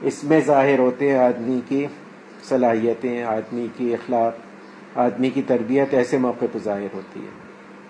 اس 0.00 0.24
میں 0.24 0.40
ظاہر 0.46 0.78
ہوتے 0.78 1.08
ہیں 1.08 1.18
آدمی 1.18 1.60
کی 1.68 1.86
صلاحیتیں، 2.48 3.22
آدمی 3.22 3.66
کی 3.76 3.92
اخلاق، 3.92 4.32
آدمی 4.98 5.30
کی 5.30 5.42
تربیت، 5.46 5.94
ایسے 5.94 6.18
موقع 6.18 6.44
پہ 6.52 6.58
ظاہر 6.64 6.94
ہوتی 6.94 7.20
ہے 7.20 7.30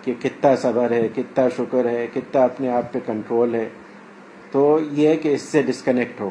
کہ 0.03 0.13
کتنا 0.23 0.57
صبر 0.57 0.91
ہے، 0.91 1.09
کتنا 1.17 1.49
شکر 1.57 1.89
ہے، 1.89 2.07
کتنا 2.15 2.45
اپنے 2.45 2.71
آپ 2.71 2.93
پہ 2.93 2.99
کنٹرول 3.07 3.55
ہے۔ 3.55 3.69
تو 4.53 4.79
یہ 4.93 5.15
کہ 5.23 5.29
اس 5.29 5.43
سے 5.43 5.63
ڈسکنیکٹ 5.63 6.21
ہو۔ 6.21 6.31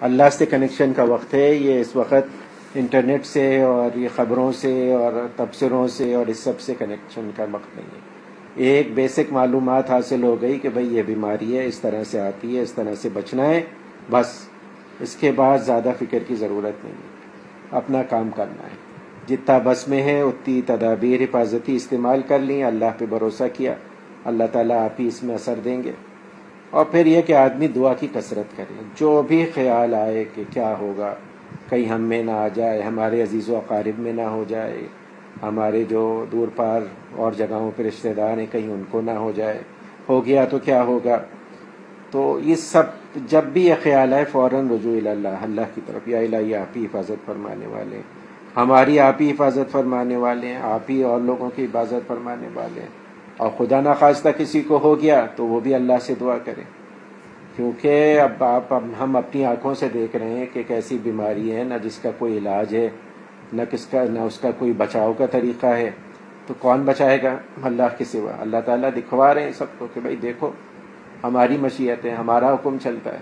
اللہ 0.00 0.22
سے 0.32 0.46
کنیکشن 0.46 0.92
کا 0.96 1.02
وقت 1.02 1.34
ہے، 1.34 1.54
یہ 1.54 1.80
اس 1.80 1.96
وقت 1.96 2.42
انٹرنیٹ 2.74 3.26
سے 3.26 3.60
اور 3.60 3.98
یہ 3.98 4.08
خبروں 4.16 4.52
سے 4.52 4.92
اور 4.92 5.12
تبصروں 5.36 5.88
سے 5.88 6.14
اور 6.14 6.26
اس 6.26 6.38
سب 6.38 6.60
سے 6.60 6.74
کنیکشن 6.78 7.30
کا 7.36 7.46
وقت 7.52 7.76
نہیں 7.76 7.86
ہے۔ 7.86 8.12
ایک 8.56 8.94
بیسک 8.94 9.32
معلومات 9.32 9.90
حاصل 9.90 10.22
ہو 10.22 10.40
گئی 10.40 10.58
کہ 10.58 10.68
بھئی 10.68 10.96
یہ 10.96 11.02
بیماری 11.02 11.58
ہے، 11.58 11.66
اس 11.66 11.78
طرح 11.78 12.04
سے 12.04 12.20
آتی 12.20 12.56
ہے، 12.56 12.62
اس 12.62 12.72
طرح 12.72 12.94
سے 12.94 13.08
بچنا 13.12 13.44
ہے، 13.44 13.60
بس۔ 14.10 14.26
اس 15.00 15.16
کے 15.16 15.32
بعد 15.32 15.58
زیادہ 15.58 15.90
فکر 15.98 16.18
کی 16.28 16.34
ضرورت 16.34 16.84
نہیں 16.84 16.94
ہے۔ 16.94 17.08
اپنا 17.70 18.02
کام 18.02 18.30
کرنا 18.36 18.62
ہے۔ 18.62 18.76
جتنا 19.28 19.58
بس 19.64 19.88
میں 19.88 20.02
ہے، 20.02 20.20
اتنی 20.20 20.62
تدابیر، 20.66 21.20
حفاظتی 21.20 21.76
استعمال 21.76 22.22
کر 22.28 22.38
لیں۔ 22.38 22.64
اللہ 22.64 22.84
پہ 22.98 23.06
بھروسہ 23.06 23.44
کیا۔ 23.52 23.74
اللہ 24.24 24.44
تعالیٰ 24.52 24.84
آپ 24.84 25.00
ہی 25.00 25.06
اس 25.06 25.22
میں 25.22 25.34
اثر 25.34 25.54
دیں 25.64 25.82
گے۔ 25.82 25.92
اور 26.72 26.84
پھر 26.84 27.06
یہ 27.06 27.22
کہ 27.22 27.32
آدمی 27.32 27.68
دعا 27.68 27.94
کی 27.94 28.06
کثرت 28.14 28.56
کرے۔ 28.56 28.74
جو 28.96 29.22
بھی 29.22 29.46
خیال 29.54 29.94
آئے 29.94 30.24
کہ 30.34 30.42
کیا 30.50 30.74
ہوگا، 30.78 31.14
کہیں 31.68 31.84
ہم 31.84 32.00
میں 32.00 32.22
نہ 32.22 32.30
آ 32.30 32.48
جائے، 32.54 32.82
ہمارے 32.82 33.22
عزیز 33.22 33.48
و 33.48 33.56
اقارب 33.56 33.98
میں 33.98 34.12
نہ 34.12 34.22
ہو 34.22 34.44
جائے، 34.48 34.82
ہمارے 35.42 35.84
جو 35.88 36.24
دور 36.32 36.48
پار 36.56 36.80
اور 37.16 37.32
جگہوں 37.32 37.70
پہ 37.76 37.82
رشتہ 37.82 38.08
دار 38.16 38.38
ہیں، 38.38 38.46
کہیں 38.52 38.72
ان 38.72 38.82
کو 38.90 39.00
نہ 39.00 39.10
ہو 39.10 39.32
جائے، 39.36 39.58
ہو 40.08 40.26
گیا 40.26 40.44
تو 40.44 40.58
کیا 40.58 40.82
ہوگا؟ 40.82 41.22
تو 42.10 42.40
یہ 42.42 42.54
سب، 42.54 42.82
جب 43.14 43.44
بھی 43.44 43.66
یہ 43.66 43.74
خیال 43.82 44.12
ہے 44.12 44.24
فوراً 44.24 44.68
رجوع 44.68 45.10
اللہ 45.10 45.28
اللہ 45.28 45.60
کی 45.74 45.80
طرف، 45.86 46.08
یا 46.08 46.18
الہی، 46.18 46.54
آپ 46.54 46.76
ہی 46.76 46.84
حفاظت 46.84 47.26
فرمانے 47.26 47.66
والے۔ 47.66 48.00
ہماری 48.56 48.98
آپ 48.98 49.22
ہی 49.22 49.30
حفاظت 49.30 49.72
فرمانے 49.72 50.16
والے 50.16 50.46
ہیں، 50.46 50.56
آپ 50.56 50.90
ہی 50.90 51.02
اور 51.02 51.20
لوگوں 51.20 51.50
کی 51.56 51.64
حفاظت 51.64 52.08
فرمانے 52.08 52.48
والے 52.54 52.80
ہیں۔ 52.80 53.01
اور 53.42 53.50
خدا 53.58 53.80
نخواستہ 53.80 54.28
کسی 54.38 54.62
کو 54.62 54.78
ہو 54.82 55.00
گیا 55.00 55.26
تو 55.36 55.46
وہ 55.46 55.60
بھی 55.60 55.74
اللہ 55.74 55.92
سے 56.00 56.14
دعا 56.20 56.38
کرے۔ 56.38 56.62
کیونکہ 57.56 58.20
اب 58.20 58.44
آپ 58.44 58.72
ہم 59.00 59.16
اپنی 59.16 59.44
آنکھوں 59.44 59.74
سے 59.74 59.88
دیکھ 59.94 60.16
رہے 60.16 60.28
ہیں 60.28 60.46
کہ 60.52 60.58
ایک 60.58 60.70
ایسی 60.70 60.98
بیماری 61.02 61.56
ہے، 61.56 61.64
نہ 61.64 61.74
جس 61.82 61.98
کا 61.98 62.10
کوئی 62.18 62.38
علاج 62.38 62.74
ہے، 62.74 62.88
نہ 63.52 63.62
کس 63.70 63.86
کا 63.86 64.04
نہ 64.04 64.18
اس 64.18 64.38
کا 64.38 64.50
کوئی 64.58 64.72
بچاؤ 64.72 65.12
کا 65.12 65.26
طریقہ 65.26 65.66
ہے۔ 65.66 65.90
تو 66.46 66.54
کون 66.58 66.82
بچائے 66.82 67.22
گا؟ 67.22 67.36
اللہ 67.62 67.82
کے 67.98 68.04
سوا۔ 68.04 68.32
اللہ 68.40 68.56
تعالیٰ 68.64 68.90
دکھوا 68.96 69.34
رہے 69.34 69.42
ہیں 69.42 69.52
سب 69.52 69.66
کو 69.78 69.86
کہ 69.94 70.00
بھائی 70.00 70.16
دیکھو، 70.16 70.50
ہماری 71.24 71.56
مشیت 71.56 72.04
ہے، 72.04 72.10
ہمارا 72.10 72.54
حکم 72.54 72.76
چلتا 72.82 73.12
ہے۔ 73.12 73.18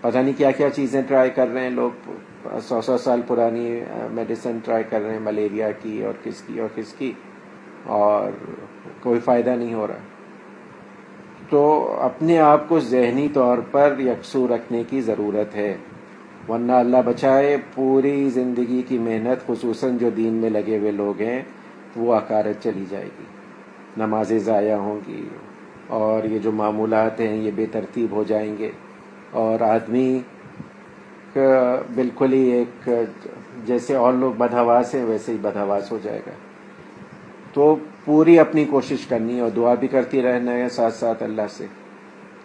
پتہ 0.00 0.18
نہیں 0.18 0.38
کیا 0.38 0.50
کیا 0.50 0.70
چیزیں 0.70 1.02
ٹرائی 1.02 1.30
کر 1.30 1.48
رہے 1.48 1.60
ہیں 1.60 1.70
لوگ۔ 1.70 2.10
سو 2.62 2.80
سو 2.80 2.98
سال 2.98 3.20
پرانی 3.26 3.80
میڈیسن 4.10 4.58
ٹرائی 4.64 4.84
کر 4.90 5.00
رہے 5.00 5.12
ہیں، 5.12 5.20
ملیریا 5.20 5.70
کی 5.70 6.04
اور 6.04 6.14
کس 6.24 6.42
کی 6.46 6.60
اور 6.60 6.68
کس 6.74 6.92
کی۔ 6.92 7.12
اور 7.84 8.30
کوئی 9.02 9.20
فائدہ 9.20 9.50
نہیں 9.50 9.74
ہو 9.74 9.86
رہا۔ 9.86 9.98
تو 11.50 11.92
اپنے 12.00 12.38
آپ 12.38 12.68
کو 12.68 12.80
ذہنی 12.80 13.28
طور 13.28 13.58
پر 13.70 13.94
یکسو 13.98 14.48
رکھنے 14.48 14.82
کی 14.90 15.00
ضرورت 15.00 15.54
ہے۔ 15.54 15.76
ورنہ 16.48 16.72
اللہ 16.72 16.96
بچائے 17.04 17.56
پوری 17.74 18.28
زندگی 18.28 18.82
کی 18.88 18.98
محنت، 18.98 19.46
خصوصاً 19.46 19.98
جو 19.98 20.10
دین 20.10 20.32
میں 20.32 20.50
لگے 20.50 20.78
ہوئے 20.78 20.90
لوگ 20.90 21.20
ہیں 21.20 21.42
وہ 21.96 22.14
اکارت 22.14 22.62
چلی 22.62 22.84
جائے 22.88 23.04
گی۔ 23.04 23.24
نمازیں 23.96 24.38
ضائع 24.38 24.76
ہوں 24.76 25.00
گی 25.08 25.28
اور 25.86 26.24
یہ 26.24 26.38
جو 26.38 26.52
معمولات 26.52 27.20
ہیں، 27.20 27.36
یہ 27.36 27.50
بے 27.54 27.66
ترتیب 27.66 28.12
ہو 28.12 28.24
جائیں 28.24 28.58
گے۔ 28.58 28.70
اور 29.30 29.60
آدمی 29.60 30.20
بالکل 31.94 32.32
ہی 32.32 32.50
ایک 32.50 32.90
جیسے 33.64 33.94
اور 33.94 34.12
لوگ 34.12 34.32
بدہواس 34.32 34.94
ہیں، 34.94 35.04
ویسے 35.04 35.32
ہی 35.32 35.36
بدہواس 35.42 35.92
ہو 35.92 35.98
جائے 36.02 36.20
گا۔ 36.26 36.30
تو 37.52 37.76
پوری 38.08 38.38
اپنی 38.38 38.64
کوشش 38.64 39.06
کرنی 39.08 39.36
ہے 39.36 39.40
اور 39.40 39.50
دعا 39.56 39.74
بھی 39.74 39.88
کرتی 39.88 40.22
رہنا 40.22 40.52
ہے 40.52 40.68
ساتھ 40.68 40.94
ساتھ 40.94 41.22
اللہ 41.22 41.42
سے۔ 41.50 41.66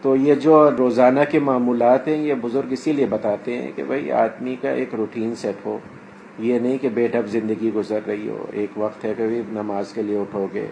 تو 0.02 0.16
یہ 0.16 0.36
جو 0.36 0.70
روزانہ 0.78 1.20
کے 1.32 1.40
معمولات 1.40 2.08
ہیں، 2.08 2.18
یہ 2.18 2.34
بزرگ 2.42 2.72
اسی 2.72 2.92
لیے 2.92 3.06
بتاتے 3.06 3.58
ہیں 3.58 3.72
کہ 3.76 3.84
بھائی، 3.84 4.12
آدمی 4.12 4.56
کا 4.62 4.70
ایک 4.70 4.96
روٹین 4.96 5.36
سیٹ 5.36 5.66
ہو۔ 5.66 5.80
یہ 6.40 6.60
نہیں 6.60 6.78
کہ 6.78 6.90
بے 6.90 7.08
ڈب 7.08 7.28
زندگی 7.28 7.72
گزر 7.76 8.00
رہی 8.08 8.30
ہو، 8.30 8.46
ایک 8.52 8.70
وقت 8.78 9.06
ہے 9.06 9.14
کہ 9.18 9.42
نماز 9.52 9.94
کے 9.94 10.02
لیے 10.02 10.18
اٹھو 10.18 10.48
گے، 10.54 10.68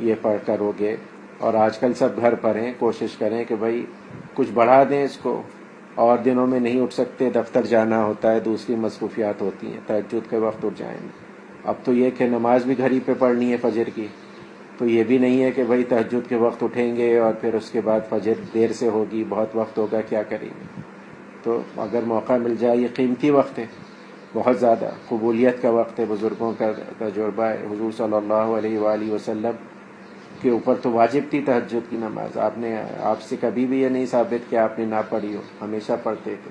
یہ 0.00 0.14
پڑھ 0.22 0.46
کرو 0.46 0.72
گے۔ 0.78 0.96
اور 1.38 1.54
آج 1.54 1.78
کل 1.78 1.94
سب 1.94 2.08
گھر 2.20 2.34
پر 2.34 2.56
ہیں، 2.56 2.72
کوشش 2.78 3.16
کریں 3.18 3.44
کہ 3.44 3.54
بھائی، 3.54 3.86
کچھ 4.34 4.52
بڑھا 4.54 4.84
دیں 4.90 5.04
اس 5.04 5.16
کو۔ 5.16 5.42
اور 5.94 6.18
دنوں 6.18 6.46
میں 6.46 6.60
نہیں 6.60 6.80
اٹھ 6.80 6.94
سکتے، 6.94 7.30
دفتر 7.30 7.66
جانا 7.66 8.04
ہوتا 8.04 8.32
ہے، 8.32 8.40
دوسری 8.40 8.76
مصروفیات 8.76 9.42
ہوتی 9.42 9.66
ہیں 9.66 9.80
تجد 9.86 10.30
کے 10.30 10.36
وقت 10.36 10.64
اٹھ 10.64 10.78
جائیں۔ 10.78 10.98
گے 11.02 11.08
اب 11.64 11.74
تو 11.84 11.92
یہ 11.92 12.10
کہ 12.18 12.24
نماز 12.24 12.64
بھی 12.64 12.78
گھر 12.78 12.90
ہی 12.90 13.00
پہ 13.06 13.12
پڑھنی 13.18 13.52
ہے 13.52 13.56
فجر 13.62 13.84
کی۔ 13.94 14.06
تو 14.78 14.86
یہ 14.86 15.04
بھی 15.04 15.18
نہیں 15.18 15.42
ہے 15.42 15.50
کہ 15.50 15.64
بھائی 15.64 15.84
تہجد 15.84 16.28
کے 16.28 16.36
وقت 16.36 16.62
اٹھیں 16.62 16.96
گے 16.96 17.18
اور 17.18 17.34
پھر 17.34 17.54
اس 17.54 17.70
کے 17.70 17.80
بعد 17.80 18.00
فجر 18.08 18.32
دیر 18.54 18.72
سے 18.72 18.88
ہوگی، 18.88 19.24
بہت 19.28 19.48
وقت 19.54 19.78
ہوگا، 19.78 20.00
کیا 20.00 20.22
کریں 20.22 20.48
گے؟ 20.48 20.80
تو 21.42 21.62
اگر 21.76 22.00
موقع 22.06 22.32
مل 22.32 22.54
جائے، 22.58 22.76
یہ 22.76 22.86
قیمتی 22.94 23.30
وقت 23.30 23.58
ہے، 23.58 23.66
بہت 24.32 24.60
زیادہ 24.60 24.88
قبولیت 25.08 25.62
کا 25.62 25.70
وقت 25.70 26.00
ہے، 26.00 26.04
بزرگوں 26.08 26.52
کا 26.58 26.72
تجربہ 26.98 27.42
ہے، 27.42 27.58
حضور 27.70 27.92
صلی 27.96 28.14
اللہ 28.14 28.34
علیہ 28.34 28.78
وآلہ 28.78 29.12
وسلم 29.12 29.50
کے 30.42 30.50
اوپر 30.50 30.74
تو 30.82 30.90
واجب 30.90 31.20
تھی 31.30 31.42
تہجد 31.46 31.90
کی 31.90 31.96
نماز۔ 31.96 32.38
آپ 32.38 32.52
نے، 32.56 32.82
آپ 33.00 33.22
سے 33.22 33.36
کبھی 33.40 33.66
بھی 33.66 33.82
یہ 33.82 33.88
نہیں 33.88 34.06
ثابت 34.06 34.50
کہ 34.50 34.56
آپ 34.56 34.78
نے 34.78 34.84
نہ 34.84 35.00
پڑھی 35.08 35.36
ہو، 35.36 35.40
ہمیشہ 35.60 35.92
پڑھتے 36.02 36.34
تھے۔ 36.42 36.50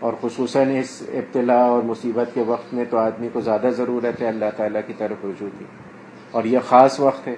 اور 0.00 0.12
خصوصاً 0.20 0.76
اس 0.76 1.02
ابتلا 1.08 1.64
اور 1.64 1.82
مصیبت 1.82 2.34
کے 2.34 2.42
وقت 2.46 2.74
میں 2.74 2.84
تو 2.90 2.96
آدمی 2.98 3.28
کو 3.32 3.40
زیادہ 3.40 3.70
ضرورت 3.76 4.22
ہے، 4.22 4.28
اللہ 4.28 4.44
تعالیٰ 4.56 4.80
کی 4.86 4.92
طرف 4.98 5.24
رجوع 5.24 5.48
کی۔ 5.58 5.64
اور 6.30 6.44
یہ 6.44 6.58
خاص 6.68 7.00
وقت 7.00 7.28
ہے۔ 7.28 7.34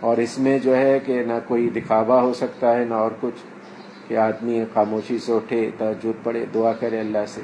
اور 0.00 0.16
اس 0.16 0.38
میں 0.38 0.58
جو 0.58 0.76
ہے 0.76 0.98
کہ 1.06 1.22
نہ 1.26 1.32
کوئی 1.48 1.70
دکھاوا 1.70 2.20
ہو 2.20 2.34
سکتا 2.34 2.76
ہے، 2.76 2.84
نہ 2.84 2.94
اور 2.94 3.10
کچھ۔ 3.20 3.42
کہ 4.08 4.16
آدمی 4.16 4.64
خاموشی 4.74 5.18
سے 5.18 5.32
اٹھے 5.32 5.70
تجد 5.78 6.24
پڑھے، 6.24 6.44
دعا 6.54 6.72
کرے 6.72 7.00
اللہ 7.00 7.18
سے۔ 7.26 7.40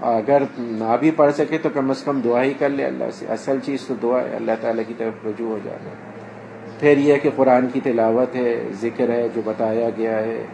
اگر 0.00 0.42
نہ 0.58 0.96
بھی 1.00 1.10
پڑھ 1.10 1.34
سکے 1.34 1.58
تو 1.58 1.68
کم 1.74 1.90
از 1.90 2.02
کم 2.02 2.20
دعا 2.20 2.42
ہی 2.42 2.52
کر 2.58 2.68
لے 2.68 2.84
اللہ 2.84 3.04
سے۔ 3.12 3.26
اصل 3.26 3.58
چیز 3.64 3.80
تو 3.86 3.94
دعا 4.02 4.20
ہے، 4.20 4.36
اللہ 4.36 4.52
تعالیٰ 4.60 4.84
کی 4.88 4.94
طرف 4.98 5.26
رجوع 5.26 5.48
ہو 5.48 5.58
جاتا 5.64 5.84
ہے 5.84 5.94
پھر 6.80 6.98
یہ 6.98 7.16
کہ 7.22 7.30
قرآن 7.36 7.68
کی 7.72 7.80
تلاوت 7.80 8.36
ہے، 8.36 8.68
ذکر 8.80 9.08
ہے، 9.08 9.28
جو 9.34 9.40
بتایا 9.44 9.88
گیا 9.96 10.18
ہے۔ 10.18 10.44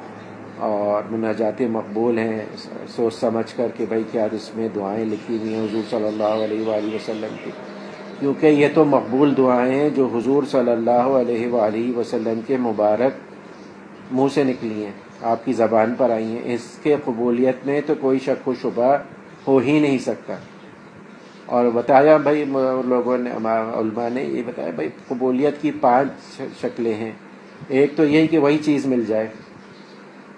اور 0.59 1.03
مناجات 1.11 1.61
مقبول 1.61 2.19
ہیں، 2.19 2.43
سوچ 2.88 3.15
سمجھ 3.15 3.57
کر 3.57 3.69
کہ 3.76 3.85
بھائی 3.88 4.03
کیا 4.12 4.26
اس 4.33 4.50
میں 4.57 4.69
دعائیں 4.75 5.05
لکھی 5.05 5.38
ہوئی 5.38 5.55
ہیں 5.55 5.65
حضور 5.65 5.83
صلی 5.91 6.07
اللہ 6.07 6.45
علیہ 6.45 6.67
وآلہ 6.67 6.95
وسلم 6.95 7.37
کی۔ 7.45 7.50
کیونکہ 8.21 8.47
یہ 8.47 8.69
تو 8.75 8.85
مقبول 8.85 9.35
دعائیں 9.37 9.75
ہیں 9.75 9.91
جو 9.91 10.07
حضور 10.07 10.43
صلی 10.51 10.71
اللہ 10.71 10.91
علیہ 10.91 11.47
وآلہ 11.47 11.99
وسلم 11.99 12.41
کے 12.47 12.57
مبارک 12.57 13.13
منہ 14.13 14.29
سے 14.35 14.45
نکلی 14.45 14.85
ہیں، 14.85 14.93
آپ 15.23 15.45
کی 15.45 15.53
زبان 15.53 15.95
پر 15.99 16.11
آئی 16.11 16.25
ہیں۔ 16.25 16.41
اس 16.45 16.79
کے 16.83 16.97
قبولیت 17.05 17.67
میں 17.67 17.81
تو 17.87 17.95
کوئی 18.01 18.19
شک 18.19 18.49
و 18.49 18.55
شبہ 18.63 18.97
ہو 19.49 19.59
ہی 19.59 19.81
نہیں 19.81 19.99
سکتا۔ 19.99 20.37
اور 21.47 21.65
بتایا 21.75 22.17
بھائی، 22.17 22.45
لوگوں 22.85 23.19
نے، 23.19 23.31
علماء 23.31 24.09
نے 24.13 24.23
یہ 24.23 24.43
بتایا 24.47 24.71
بھائی، 24.71 24.89
قبولیت 25.09 25.63
کی 25.63 25.71
پانچ 25.81 26.43
شکلیں 26.61 26.95
ہیں۔ 26.95 27.13
ایک 27.69 27.93
تو 27.97 28.05
یہی 28.05 28.27
کہ 28.27 28.39
وہی 28.39 28.59
چیز 28.59 28.87
مل 28.87 29.05
جائے۔ 29.05 29.27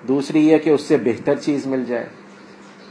دوسری 0.09 0.49
یہ 0.49 0.59
کہ 0.59 0.71
اس 0.71 0.81
سے 0.81 0.97
بہتر 0.97 1.35
چیز 1.35 1.67
مل 1.67 1.85
جائے۔ 1.87 2.07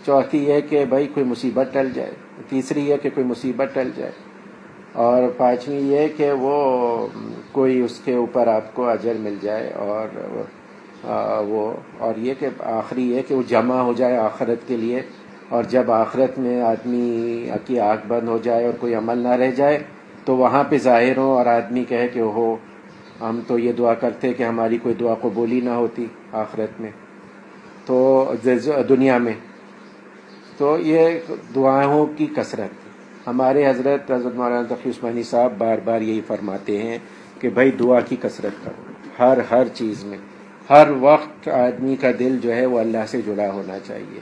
چوتھی 0.06 0.50
یہ 0.50 0.54
کہ 0.70 0.86
بھائی 0.86 1.08
کوئی 1.08 1.26
مصیبت 1.26 1.68
ٹل 1.72 1.90
جائے۔ 1.94 2.12
تیسری 2.50 2.90
یہ 2.90 2.96
کہ 2.98 3.10
کوئی 3.14 3.28
مصیبت 3.28 3.68
ٹل 3.74 3.90
جائے۔ 3.96 4.12
اور 4.98 5.28
پانچویں 5.38 5.80
یہ 5.80 6.08
کہ 6.18 6.32
وہ 6.32 6.56
کوئی 7.52 7.80
اس 7.82 8.00
کے 8.06 8.14
اوپر 8.16 8.48
آپ 8.48 8.74
کو 8.74 8.88
اجر 8.90 9.18
مل 9.20 9.36
جائے 9.42 9.70
اور 9.76 10.16
وہ، 11.48 11.72
اور 11.98 12.18
یہ 12.18 12.34
کہ 12.40 12.48
آخری 12.66 13.04
یہ 13.12 13.22
کہ 13.28 13.36
وہ 13.36 13.44
جمع 13.48 13.80
ہو 13.82 13.94
جائے 13.94 14.18
آخرت 14.18 14.68
کے 14.68 14.78
لیے 14.78 15.02
اور 15.50 15.64
جب 15.70 15.92
آخرت 15.92 16.40
میں 16.40 16.62
آدمی 16.62 17.50
کی 17.66 17.80
آنکھ 17.80 18.08
بند 18.08 18.28
ہو 18.28 18.38
جائے 18.44 18.66
اور 18.66 18.74
کوئی 18.80 18.96
عمل 18.96 19.18
نہ 19.18 19.36
رہ 19.42 19.52
جائے 19.52 19.78
تو 20.26 20.36
وہاں 20.38 20.64
پہ 20.64 20.78
ظاہر 20.84 21.18
ہو 21.18 21.32
اور 21.34 21.46
آدمی 21.46 21.84
کہے 21.84 22.08
کہ 22.08 22.20
ہو، 22.20 22.56
ہم 23.22 23.40
تو 23.48 23.60
یہ 23.60 23.72
دعا 23.74 23.94
کرتے 23.94 24.34
کہ 24.34 24.44
ہماری 24.44 24.78
کوئی 24.78 24.96
دعا 24.96 25.14
قبولی 25.22 25.62
نہ 25.62 25.76
ہوتی 25.76 26.06
آخرت 26.36 26.82
میں، 26.82 26.92
تو 27.86 28.34
دنیا 28.90 29.18
میں، 29.18 29.34
تو 30.58 30.78
یہ 30.82 31.20
دعاؤں 31.56 32.06
کی 32.18 32.28
کثرت۔ 32.36 32.87
ہمارے 33.28 33.70
حضرت 33.70 34.12
حضرت 34.12 34.36
مولانا 34.36 34.76
تقی 34.76 34.90
عثمانی 34.90 35.24
صاحب 35.24 35.54
بار 35.58 35.78
بار 35.84 36.02
یہی 36.02 36.22
فرماتے 36.28 36.78
ہیں 36.78 36.98
کہ 37.40 37.50
بھائی 37.50 37.72
دعا 37.72 38.00
کی 38.00 38.16
کثرت 38.22 38.66
کرو، 38.66 38.82
ہر 39.20 39.38
ہر 39.52 39.68
چیز 39.74 40.04
میں۔ 40.04 40.18
ہر 40.70 40.88
وقت 41.00 41.48
آدمی 41.48 41.96
کا 41.96 42.08
دل 42.20 42.38
جو 42.42 42.56
ہے 42.56 42.66
وہ 42.66 42.80
اللہ 42.80 42.98
سے 43.08 43.22
جڑا 43.22 43.52
ہونا 43.52 43.78
چاہیے۔ 43.88 44.20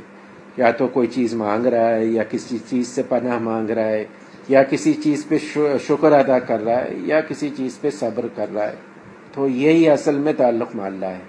یا 0.58 0.72
تو 0.72 0.88
کوئی 0.88 1.08
چیز 1.08 1.34
مانگ 1.34 1.66
رہا 1.66 1.96
ہے 1.96 2.06
یا 2.06 2.24
کسی 2.24 2.58
چیز 2.70 2.88
سے 2.88 3.04
پناہ 3.04 3.40
مانگ 3.40 3.70
رہا 3.70 3.88
ہے، 3.88 4.06
یا 4.50 4.64
کسی 4.64 4.94
چیز 4.94 5.26
پہ 5.28 5.38
شکر 5.88 6.12
ادا 6.12 6.40
کر 6.40 6.64
رہا 6.64 6.78
ہے، 6.78 6.94
یا 6.96 7.22
کسی 7.22 7.50
چیز 7.58 7.82
پہ 7.82 7.90
صبر 7.90 8.26
کر 8.36 8.54
رہا 8.54 8.68
ہے۔ 8.68 8.76
تو 9.34 9.48
یہی 9.48 9.90
اصل 9.90 10.18
میں 10.18 10.34
تعلق 10.38 10.76
ماللہ 10.76 11.06
ہے۔ 11.06 11.20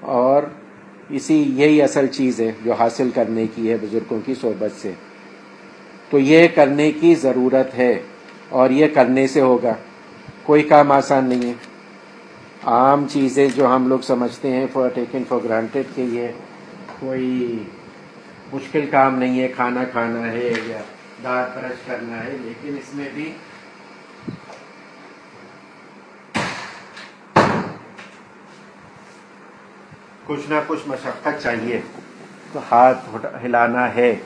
اور 0.00 0.42
اسی 1.08 1.44
یہی 1.48 1.82
اصل 1.82 2.06
چیز 2.06 2.40
ہے 2.40 2.52
جو 2.64 2.72
حاصل 2.72 3.10
کرنے 3.14 3.46
کی 3.54 3.70
ہے 3.70 3.76
بزرگوں 3.82 4.20
کی 4.24 4.34
صحبت 4.40 4.82
سے۔ 4.82 4.92
تو 6.10 6.18
یہ 6.18 6.48
کرنے 6.48 6.92
کی 6.92 7.14
ضرورت 7.14 7.74
ہے 7.74 8.00
اور 8.48 8.70
یہ 8.70 8.86
کرنے 8.94 9.26
سے 9.26 9.40
ہوگا۔ 9.40 9.74
کوئی 10.42 10.62
کام 10.62 10.92
آسان 10.92 11.24
نہیں 11.24 11.48
ہے۔ 11.48 11.52
عام 12.64 13.06
چیزیں 13.08 13.48
جو 13.54 13.76
ہم 13.76 13.88
لوگ 13.88 13.98
سمجھتے 13.98 14.50
ہیں 14.50 14.66
فار 14.72 14.88
ٹیکن 14.88 15.22
فار 15.28 15.38
گرانٹیڈ 15.44 15.86
کہ 15.94 16.00
یہ 16.00 16.28
کوئی 17.00 17.62
مشکل 18.52 18.86
کام 18.90 19.18
نہیں 19.18 19.40
ہے، 19.40 19.48
کھانا 19.48 19.84
کھانا 19.84 20.32
ہے 20.32 20.52
یا 20.66 20.78
دانت 21.24 21.58
برش 21.58 21.86
کرنا 21.86 22.24
ہے، 22.24 22.36
لیکن 22.40 22.76
اس 22.78 22.94
میں 22.94 23.08
بھی 23.14 23.32
کچھ 30.26 30.50
نہ 30.50 30.54
کچھ 30.66 30.88
مشقت 30.88 31.42
چاہیے۔ 31.42 31.80
تو 32.52 32.60
ہاتھ 32.70 33.26
ہلانا 33.44 33.94
ہے۔ 33.94 34.16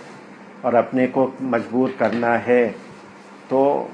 اور 0.60 0.72
اپنے 0.72 1.06
کو 1.06 1.30
مجبور 1.40 1.88
کرنا 1.98 2.46
ہے۔ 2.46 2.72
تو 3.48 3.86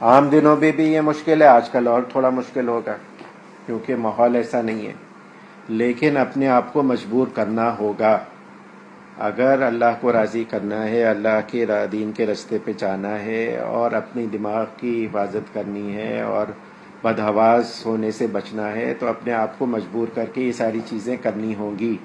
عام 0.00 0.28
دنوں 0.28 0.56
میں 0.56 0.72
بھی 0.72 0.92
یہ 0.92 1.00
مشکل 1.00 1.42
ہے، 1.42 1.46
آج 1.46 1.70
کل 1.70 1.88
اور 1.88 2.02
تھوڑا 2.02 2.30
مشکل 2.30 2.68
ہوگا، 2.68 2.96
کیونکہ 3.66 3.96
ماحول 3.96 4.36
ایسا 4.36 4.62
نہیں 4.62 4.86
ہے۔ 4.86 4.92
لیکن 5.68 6.16
اپنے 6.16 6.48
آپ 6.48 6.72
کو 6.72 6.82
مجبور 6.82 7.26
کرنا 7.34 7.78
ہوگا۔ 7.78 8.18
اگر 9.18 9.62
اللہ 9.62 9.84
کو 10.00 10.12
راضی 10.12 10.44
کرنا 10.50 10.84
ہے، 10.84 11.04
اللہ 11.04 11.40
کے 11.46 11.66
دین 11.92 12.12
کے 12.12 12.26
رستے 12.26 12.58
پہ 12.64 12.72
جانا 12.76 13.18
ہے 13.18 13.58
اور 13.58 13.92
اپنی 13.92 14.26
دماغ 14.26 14.64
کی 14.76 15.06
حفاظت 15.06 15.54
کرنی 15.54 15.96
ہے 15.96 16.20
اور 16.20 16.46
بدہواس 17.04 17.86
ہونے 17.86 18.10
سے 18.10 18.26
بچنا 18.26 18.72
ہے، 18.72 18.94
تو 19.00 19.08
اپنے 19.08 19.32
آپ 19.32 19.58
کو 19.58 19.66
مجبور 19.66 20.06
کر 20.14 20.24
کے 20.34 20.42
یہ 20.42 20.52
ساری 20.52 20.80
چیزیں 20.86 21.16
کرنی 21.16 21.54
ہوں 21.54 21.78
گی۔ 21.78 21.96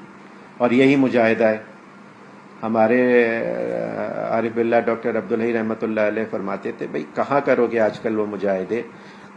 اور 0.57 0.71
یہی 0.71 0.95
مجاہدہ 0.95 1.43
ہے۔ 1.43 1.57
ہمارے 2.63 2.99
عارف 4.29 4.57
اللہ 4.57 4.79
ڈاکٹر 4.85 5.17
عبدالحی 5.17 5.53
رحمۃ 5.53 5.81
اللہ 5.81 6.07
علیہ 6.07 6.23
فرماتے 6.29 6.71
تھے 6.77 6.87
بھائی 6.91 7.03
کہاں 7.15 7.39
کرو 7.45 7.67
گے 7.71 7.79
آج 7.79 7.99
کل 7.99 8.19
وہ 8.19 8.25
مجاہدے 8.29 8.81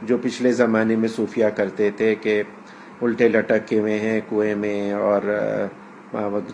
جو 0.02 0.16
پچھلے 0.22 0.52
زمانے 0.52 0.96
میں 0.96 1.08
صوفیہ 1.08 1.46
کرتے 1.56 1.90
تھے 1.96 2.14
کہ 2.22 2.42
الٹے 3.00 3.28
لٹک 3.28 3.68
کے 3.68 3.78
ہوئے 3.78 3.98
ہیں، 3.98 4.20
کنویں 4.28 4.54
میں 4.54 4.92
اور 4.92 5.22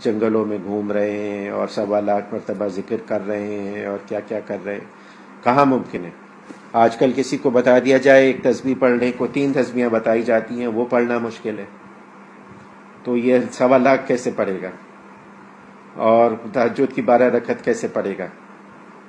جنگلوں 0.03 0.45
میں 0.47 0.59
گھوم 0.65 0.93
رہے 0.93 1.11
ہیں 1.11 1.49
اور 1.51 1.69
سوا 1.69 2.01
لاکھ 2.01 2.33
مرتبہ 2.35 2.67
ذکر 2.75 2.97
کر 3.07 3.27
رہے 3.27 3.47
ہیں 3.47 3.87
اور 3.87 3.99
کیا 4.09 4.21
کیا 4.21 4.41
کر 4.47 4.59
رہے 4.65 4.75
ہیں؟ 4.75 5.45
کہاں 5.45 5.65
ممکن 5.65 6.05
ہے؟ 6.05 6.11
آج 6.73 6.97
کل 6.97 7.13
کسی 7.17 7.37
کو 7.37 7.51
بتا 7.51 7.79
دیا 7.79 7.97
جائے، 7.97 8.27
ایک 8.27 8.43
تصویر 8.43 8.77
پڑھنے 8.79 9.11
کو 9.17 9.27
تین 9.27 9.53
تصویریں 9.53 9.89
بتائی 9.89 10.23
جاتی 10.23 10.61
ہیں، 10.61 10.67
وہ 10.67 10.85
پڑھنا 10.91 11.19
مشکل 11.19 11.59
ہے۔ 11.59 11.65
تو 13.05 13.17
یہ 13.17 13.39
سوا 13.53 13.79
لاکھ 13.79 14.07
کیسے 14.09 14.31
پڑے 14.37 14.57
گا؟ 14.63 14.71
اور 15.99 16.31
تحجد 16.53 16.95
کی 16.95 17.03
بارہ 17.03 17.23
رکھت 17.23 17.65
کیسے 17.65 17.89
پڑے 17.89 18.19
گا؟ 18.19 18.27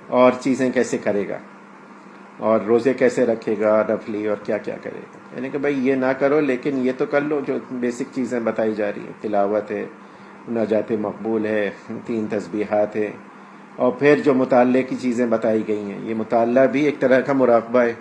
اور 0.08 0.32
چیزیں 0.40 0.70
کیسے 0.72 0.98
کرے 0.98 1.30
گا؟ 1.30 1.38
اور 2.38 2.60
روزے 2.60 2.94
کیسے 2.94 3.26
رکھے 3.26 3.56
گا؟ 3.62 3.84
رفلی 3.84 4.28
اور 4.28 4.38
کیا 4.44 4.58
کیا 4.58 4.76
کرے 4.84 5.00
گا؟ 5.00 5.36
یعنی 5.36 5.50
کہ 5.50 5.58
بھائی 5.58 5.88
یہ 5.88 5.96
نہ 5.96 6.06
کرو، 6.20 6.40
لیکن 6.40 6.78
یہ 6.78 6.92
تو 6.98 7.06
کر 7.06 7.22
لو 7.22 7.42
جو 7.48 7.58
بیسک 7.72 8.04
چیزیں 8.14 8.40
بتائی 8.40 8.76
جا 8.76 8.92
رہی 8.92 9.02
ہیں۔ 9.02 9.14
تلاوت 9.22 9.72
ہے، 9.72 9.86
نجات 10.50 10.92
مقبول 10.92 11.46
ہے، 11.46 11.70
تین 12.06 12.28
تسبیحات 12.30 12.96
ہے 12.96 13.12
اور 13.76 13.92
پھر 13.92 14.20
جو 14.24 14.34
مطالعے 14.34 14.84
کی 14.84 14.96
چیزیں 14.96 15.28
بتائی 15.28 15.68
گئی 15.68 15.92
ہیں، 15.92 16.00
یہ 16.02 16.14
مطالعہ 16.16 16.68
بھی 16.68 16.86
ایک 16.86 17.00
طرح 17.00 17.20
کا 17.20 17.34
مراقبہ 17.34 17.80
ہے۔ 17.80 17.94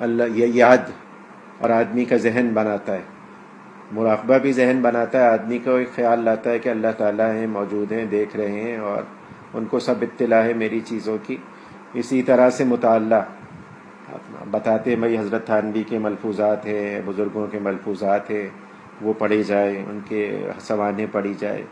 اللہ، 0.00 0.24
یہ 0.34 0.46
یاد 0.46 0.90
اور 1.58 1.70
آدمی 1.70 2.04
کا 2.04 2.16
ذہن 2.16 2.50
بناتا 2.54 2.94
ہے۔ 2.94 3.17
مراقبہ 3.92 4.38
بھی 4.38 4.52
ذہن 4.52 4.78
بناتا 4.82 5.18
ہے، 5.18 5.28
آدمی 5.28 5.58
کو 5.58 5.74
ایک 5.74 5.94
خیال 5.94 6.20
لاتا 6.20 6.50
ہے 6.50 6.58
کہ 6.58 6.68
اللہ 6.68 6.88
تعالیٰ 6.98 7.32
ہیں، 7.32 7.46
موجود 7.46 7.92
ہیں، 7.92 8.04
دیکھ 8.04 8.36
رہے 8.36 8.50
ہیں 8.50 8.76
اور 8.76 9.02
ان 9.54 9.64
کو 9.64 9.78
سب 9.78 9.94
اطلاع 10.02 10.42
ہے 10.42 10.52
میری 10.52 10.80
چیزوں 10.80 11.18
کی۔ 11.26 11.36
اسی 11.94 12.22
طرح 12.22 12.50
سے 12.50 12.64
مطالعہ۔ 12.64 13.20
بتاتے 14.50 14.96
بھائی 14.96 15.18
حضرت 15.18 15.46
تھانوی 15.46 15.82
کے 15.82 15.98
ملفوظات 15.98 16.66
ہیں، 16.66 17.00
بزرگوں 17.04 17.46
کے 17.46 17.58
ملفوظات 17.58 18.30
ہیں، 18.30 18.48
وہ 19.02 19.12
پڑھے 19.18 19.42
جائے 19.42 19.82
ان 19.90 20.00
کے 20.08 20.48
سوانح 20.60 21.02
پڑھی 21.12 21.34
جائے 21.38 21.62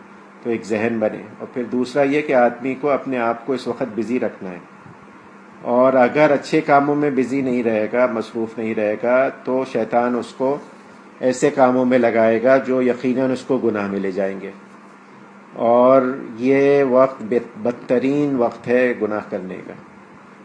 تو 0.43 0.51
ایک 0.51 0.65
ذہن 0.65 0.97
بنے۔ 1.01 1.23
اور 1.39 1.47
پھر 1.55 1.65
دوسرا 1.65 2.03
یہ 2.03 2.23
کہ 2.23 2.35
آدمی 2.35 2.75
کو 2.75 2.91
اپنے 2.91 3.19
آپ 3.19 3.47
کو 3.47 3.53
اس 3.53 3.67
وقت 3.67 3.85
بزی 3.95 4.21
رکھنا 4.21 4.51
ہے۔ 4.51 4.59
اور 5.63 5.93
اگر 5.93 6.31
اچھے 6.31 6.61
کاموں 6.61 6.95
میں 6.95 7.11
بزی 7.11 7.41
نہیں 7.41 7.63
رہے 7.63 7.89
گا، 7.93 8.07
مصروف 8.07 8.59
نہیں 8.59 8.75
رہے 8.75 8.97
گا، 9.03 9.29
تو 9.45 9.65
شیطان 9.73 10.19
اس 10.19 10.27
کو 10.27 10.59
ایسے 11.21 11.51
کاموں 11.51 11.85
میں 11.85 11.99
لگائے 11.99 12.43
گا 12.43 12.57
جو 12.57 12.83
یقیناً 12.83 13.31
اس 13.31 13.43
کو 13.43 13.59
گناہ 13.59 13.91
میں 13.91 14.01
لے 14.01 14.13
جائیں 14.13 14.41
گے۔ 14.41 14.51
اور 15.53 16.03
یہ 16.39 16.85
وقت 16.85 17.23
بدترین 17.63 18.37
وقت 18.37 18.69
ہے 18.69 18.95
گناہ 19.03 19.21
کرنے 19.31 19.57
کا۔ 19.67 19.73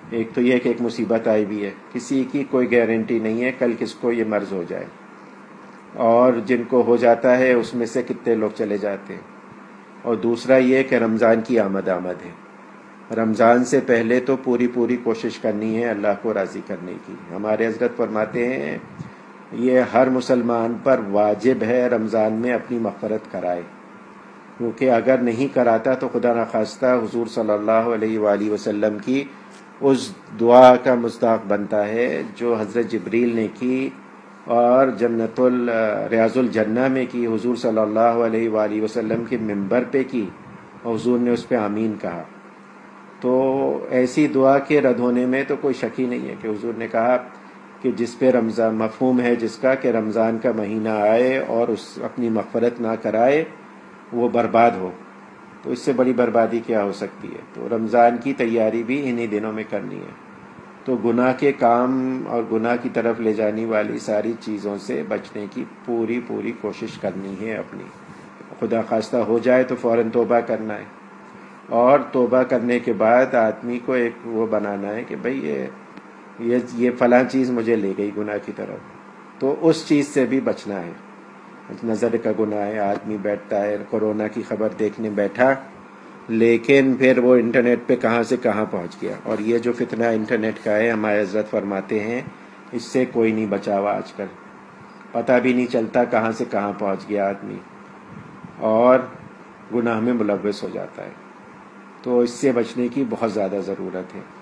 ایک 0.10 0.28
تو 0.34 0.42
یہ 0.42 0.58
کہ 0.58 0.68
ایک 0.68 0.82
مصیبت 0.82 1.28
آئی 1.28 1.46
بھی 1.46 1.66
ہے۔ 1.66 1.70
کسی 1.94 2.24
کی 2.32 2.44
کوئی 2.50 2.72
گارنٹی 2.72 3.20
نہیں 3.20 3.44
ہے 3.44 3.52
کل 3.60 3.72
کس 3.80 3.94
کو 3.94 4.12
یہ 4.12 4.24
مرض 4.24 4.54
ہو 4.54 4.64
جائے۔ 4.68 4.86
اور 5.94 6.34
جن 6.46 6.62
کو 6.68 6.84
ہو 6.88 6.96
جاتا 6.96 7.38
ہے 7.38 7.54
اس 7.54 7.74
میں 7.74 7.86
سے 7.86 8.02
کتنے 8.04 8.36
لوگ 8.36 8.50
چلے 8.58 8.78
جاتے 8.78 9.14
ہیں۔ 9.14 9.22
اور 10.02 10.16
دوسرا 10.16 10.58
یہ 10.58 10.84
کہ 10.84 10.96
رمضان 10.96 11.42
کی 11.42 11.60
آمد 11.60 11.88
آمد 11.88 12.26
ہے۔ 12.26 12.32
رمضان 13.16 13.66
سے 13.66 13.80
پہلے 13.88 14.20
تو 14.20 14.36
پوری 14.44 14.68
پوری 14.68 14.98
کوشش 15.04 15.40
کرنی 15.40 15.78
ہے 15.78 15.90
اللہ 15.90 16.08
کو 16.22 16.34
راضی 16.34 16.62
کرنے 16.68 16.94
کی۔ 17.06 17.14
ہمارے 17.36 17.68
حضرت 17.68 17.98
فرماتے 17.98 18.48
ہیں 18.48 18.78
یہ 19.52 19.82
ہر 19.94 20.10
مسلمان 20.10 20.74
پر 20.84 21.00
واجب 21.12 21.64
ہے 21.64 21.88
رمضان 21.88 22.34
میں 22.34 22.54
اپنی 22.54 22.80
مغفرت 22.80 23.32
کرائے۔ 23.32 23.62
کیونکہ 24.58 24.92
اگر 24.92 25.18
نہیں 25.18 25.56
کراتا 25.56 25.94
تو 25.94 26.08
خدا 26.14 26.34
نخواستہ 26.34 26.86
حضور 26.86 27.28
صلی 27.28 27.52
اللہ 27.52 27.72
علیہ 27.72 28.20
وآلہ 28.20 28.52
وسلم 28.52 28.98
کی 29.06 29.24
اس 29.82 30.14
دعا 30.40 30.76
کا 30.76 30.96
مستاق 30.96 31.40
بنتا 31.48 31.88
ہے 31.88 32.24
جو 32.36 32.56
حضرت 32.60 32.92
جبریل 32.92 33.36
نے 33.36 33.48
کی 33.60 33.90
اور 34.46 34.88
جنت 34.88 35.40
الریاض 35.40 36.38
الجنہ 36.38 36.88
میں 36.88 37.06
کی، 37.12 37.28
حضور 37.28 37.56
صلی 37.56 37.80
اللہ 37.80 38.00
علیہ 38.00 38.50
وآلہ 38.50 38.82
وسلم 38.82 39.24
کے 39.24 39.38
ممبر 39.38 39.84
پہ 39.92 40.04
کی 40.12 40.30
اور 40.84 40.96
حضور 40.96 41.20
نے 41.20 41.32
اس 41.32 41.50
پہ 41.50 41.56
آمین 41.56 41.94
کہا۔ 42.02 42.24
تو 43.20 43.86
ایسی 43.90 44.28
دعا 44.28 44.60
کے 44.60 44.82
رد 44.82 45.00
ہونے 45.00 45.26
میں 45.26 45.44
تو 45.48 45.56
کوئی 45.62 45.74
شک 45.74 46.00
ہی 46.00 46.06
نہیں 46.06 46.30
ہے 46.30 46.36
کہ 46.42 46.48
حضور 46.48 46.74
نے 46.78 46.88
کہا 46.88 47.18
کہ 47.82 47.92
جس 47.92 48.20
پہ 48.20 48.30
رمضان 48.30 48.76
مفہوم 48.76 49.22
ہے، 49.22 49.36
جس 49.36 49.58
کا 49.58 49.76
کہ 49.76 49.88
رمضان 49.88 50.40
کا 50.40 50.52
مہینہ 50.56 50.90
آئے 50.90 51.38
اور 51.38 51.68
اس 51.68 52.00
اپنی 52.04 52.30
مغفرت 52.30 52.82
نہ 52.82 52.88
کرائے، 53.02 53.44
وہ 54.14 54.30
برباد 54.30 54.72
ہو۔ 54.72 54.92
تو 55.64 55.72
اس 55.72 55.80
سے 55.80 55.94
بڑی 55.94 56.14
بربادی 56.14 56.60
کیا 56.66 56.84
ہو 56.84 56.92
سکتی 56.92 57.28
ہے؟ 57.28 57.40
تو 57.54 57.68
رمضان 57.72 58.18
کی 58.24 58.34
تیاری 58.34 58.84
بھی 58.84 59.10
انہی 59.10 59.28
دنوں 59.28 59.54
میں 59.54 59.64
کرنی 59.70 59.96
ہے۔ 59.96 60.32
تو 60.86 60.96
گناہ 60.96 61.34
کے 61.40 61.52
کام 61.52 62.24
اور 62.28 62.44
گناہ 62.52 62.76
کی 62.82 62.90
طرف 62.94 63.20
لے 63.20 63.34
جانے 63.34 63.66
والی 63.66 64.00
ساری 64.00 64.34
چیزوں 64.40 64.78
سے 64.78 65.04
بچنے 65.08 65.46
کی 65.52 65.64
پوری 65.86 66.22
پوری 66.28 66.52
کوشش 66.62 66.98
کرنی 66.98 67.36
ہے 67.42 67.56
اپنی۔ 67.56 67.84
خدا 68.60 68.82
خواستہ 68.82 69.18
ہو 69.18 69.40
جائے 69.40 69.64
تو 69.64 69.76
فوراً 69.82 70.10
توبہ 70.10 70.40
کرنا 70.40 70.78
ہے۔ 70.78 70.84
اور 71.70 72.00
توبہ 72.12 72.44
کرنے 72.44 72.80
کے 72.80 72.94
بعد 72.94 73.36
آدمی 73.36 73.80
کو 73.86 73.94
ایک 73.94 74.14
وہ 74.26 74.48
بنانا 74.48 74.88
ہے 74.88 75.04
کہ 75.04 75.16
بھئی 75.16 75.48
یہ 75.48 75.66
یہ 76.42 76.58
یہ 76.74 76.90
فلاں 77.00 77.24
چیز 77.32 77.52
مجھے 77.52 77.76
لے 77.76 77.94
گئی 77.98 78.12
گناہ 78.18 78.38
کی 78.46 78.52
طرف۔ 78.56 79.02
تو 79.40 79.56
اس 79.62 79.88
چیز 79.88 80.08
سے 80.08 80.26
بھی 80.26 80.40
بچنا 80.40 80.80
ہے۔ 80.80 80.92
نظر 81.84 82.16
کا 82.24 82.32
گناہ 82.40 82.60
ہے، 82.60 82.80
آدمی 82.80 83.18
بیٹھتا 83.22 83.64
ہے، 83.64 83.78
کورونا 83.90 84.28
کی 84.28 84.42
خبر 84.48 84.70
دیکھنے 84.80 85.10
بیٹھا، 85.10 85.54
لیکن 86.28 86.94
پھر 86.94 87.18
وہ 87.18 87.36
انٹرنیٹ 87.36 87.80
پہ 87.88 87.96
کہاں 87.96 88.24
سے 88.24 88.38
کہاں 88.38 88.66
پہنچ 88.72 89.02
گیا۔ 89.02 89.12
اور 89.24 89.40
یہ 89.40 89.58
جو 89.58 89.74
فتنہ 89.74 90.06
انٹرنیٹ 90.06 90.54
کا 90.64 90.76
ہے، 90.76 90.90
ہمارے 90.90 91.22
حضرت 91.22 91.52
فرماتے 91.52 92.00
ہیں، 92.00 92.22
اس 92.72 92.84
سے 92.84 93.06
کوئی 93.06 93.32
نہیں 93.32 93.46
بچا 93.46 93.80
ہوا 93.80 93.98
آج 93.98 94.14
کل۔ 94.14 94.26
پتہ 95.12 95.32
بھی 95.42 95.54
نہیں 95.54 95.66
چلتا 95.66 96.04
کہاں 96.04 96.32
سے 96.32 96.46
کہاں 96.52 96.72
پہنچ 96.80 97.10
گیا 97.10 97.30
آدمی۔ 97.30 97.58
اور 98.58 99.00
گناہ 99.74 100.00
میں 100.00 100.14
ملوث 100.14 100.64
ہو 100.64 100.70
جاتا 100.74 101.04
ہے۔ 101.04 101.12
تو 102.04 102.20
اس 102.20 102.30
سے 102.30 102.52
بچنے 102.52 102.88
کی 102.88 103.04
بہت 103.10 103.32
زیادہ 103.32 103.60
ضرورت 103.66 104.16
ہے۔ 104.16 104.41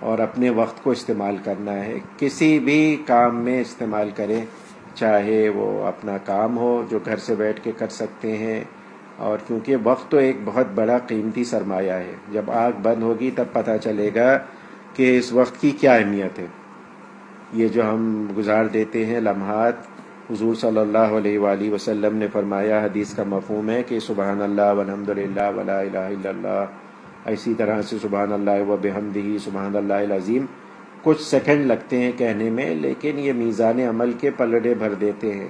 اور 0.00 0.18
اپنے 0.18 0.50
وقت 0.50 0.84
کو 0.84 0.90
استعمال 0.90 1.36
کرنا 1.44 1.72
ہے۔ 1.72 1.98
کسی 2.18 2.58
بھی 2.58 3.02
کام 3.06 3.40
میں 3.40 3.60
استعمال 3.60 4.10
کریں، 4.16 4.44
چاہے 4.94 5.48
وہ 5.48 5.86
اپنا 5.86 6.16
کام 6.24 6.58
ہو 6.58 6.84
جو 6.90 6.98
گھر 7.04 7.16
سے 7.16 7.34
بیٹھ 7.34 7.60
کے 7.64 7.72
کر 7.78 7.88
سکتے 7.88 8.36
ہیں۔ 8.36 8.64
اور 9.16 9.38
کیونکہ 9.46 9.76
وقت 9.82 10.10
تو 10.10 10.16
ایک 10.16 10.36
بہت 10.44 10.66
بڑا 10.74 10.98
قیمتی 10.98 11.44
سرمایہ 11.44 11.92
ہے۔ 11.92 12.12
جب 12.32 12.50
آگ 12.50 12.72
بند 12.82 13.02
ہوگی 13.02 13.30
تب 13.36 13.44
پتہ 13.52 13.70
چلے 13.84 14.10
گا 14.14 14.38
کہ 14.94 15.18
اس 15.18 15.32
وقت 15.32 15.60
کی 15.60 15.70
کیا 15.70 15.94
اہمیت 15.94 16.38
ہے۔ 16.38 16.46
یہ 17.52 17.68
جو 17.68 17.90
ہم 17.90 18.28
گزار 18.36 18.64
دیتے 18.64 19.06
ہیں 19.06 19.20
لمحات، 19.20 19.74
حضور 20.30 20.54
صلی 20.54 20.78
اللہ 20.78 20.98
علیہ 20.98 21.38
وآلہ 21.38 21.70
وسلم 21.70 22.16
نے 22.16 22.26
فرمایا، 22.32 22.84
حدیث 22.84 23.14
کا 23.14 23.22
مفہوم 23.26 23.70
ہے 23.70 23.82
کہ 23.82 24.00
سبحان 24.00 24.42
اللہ 24.42 24.72
والحمد 24.72 25.08
للہ 25.08 25.50
ولا 25.56 25.80
الہ 25.80 25.98
الا 25.98 26.28
اللہ۔ 26.28 26.64
اسی 27.26 27.54
طرح 27.54 27.82
سے 27.82 27.96
سبحان 28.02 28.32
اللہ 28.32 28.68
و 28.68 28.76
بحمدہ، 28.82 29.38
سبحان 29.44 29.76
اللہ 29.76 29.94
العظیم، 29.94 30.46
کچھ 31.02 31.22
سیکنڈ 31.22 31.66
لگتے 31.66 31.98
ہیں 31.98 32.12
کہنے 32.16 32.50
میں، 32.50 32.74
لیکن 32.74 33.18
یہ 33.18 33.32
میزان 33.32 33.80
عمل 33.80 34.12
کے 34.12 34.30
پلڑے 34.30 34.74
بھر 34.74 34.94
دیتے 34.94 35.34
ہیں۔ 35.34 35.48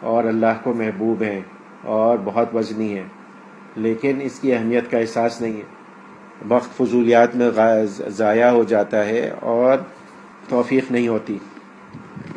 اور 0.00 0.24
اللہ 0.24 0.60
کو 0.62 0.72
محبوب 0.72 1.22
ہیں 1.22 1.40
اور 1.82 2.18
بہت 2.24 2.54
وزنی 2.54 2.94
ہے 2.94 3.02
لیکن 3.76 4.18
اس 4.22 4.40
کی 4.40 4.54
اہمیت 4.54 4.90
کا 4.90 4.98
احساس 4.98 5.40
نہیں 5.40 5.52
ہے۔ 5.52 5.62
وقت 6.48 6.76
فضولیات 6.76 7.36
میں 7.36 7.50
ضائع 8.08 8.50
ہو 8.50 8.62
جاتا 8.62 9.06
ہے 9.06 9.30
اور 9.40 9.78
توفیق 10.48 10.92
نہیں 10.92 11.08
ہوتی۔ 11.08 11.38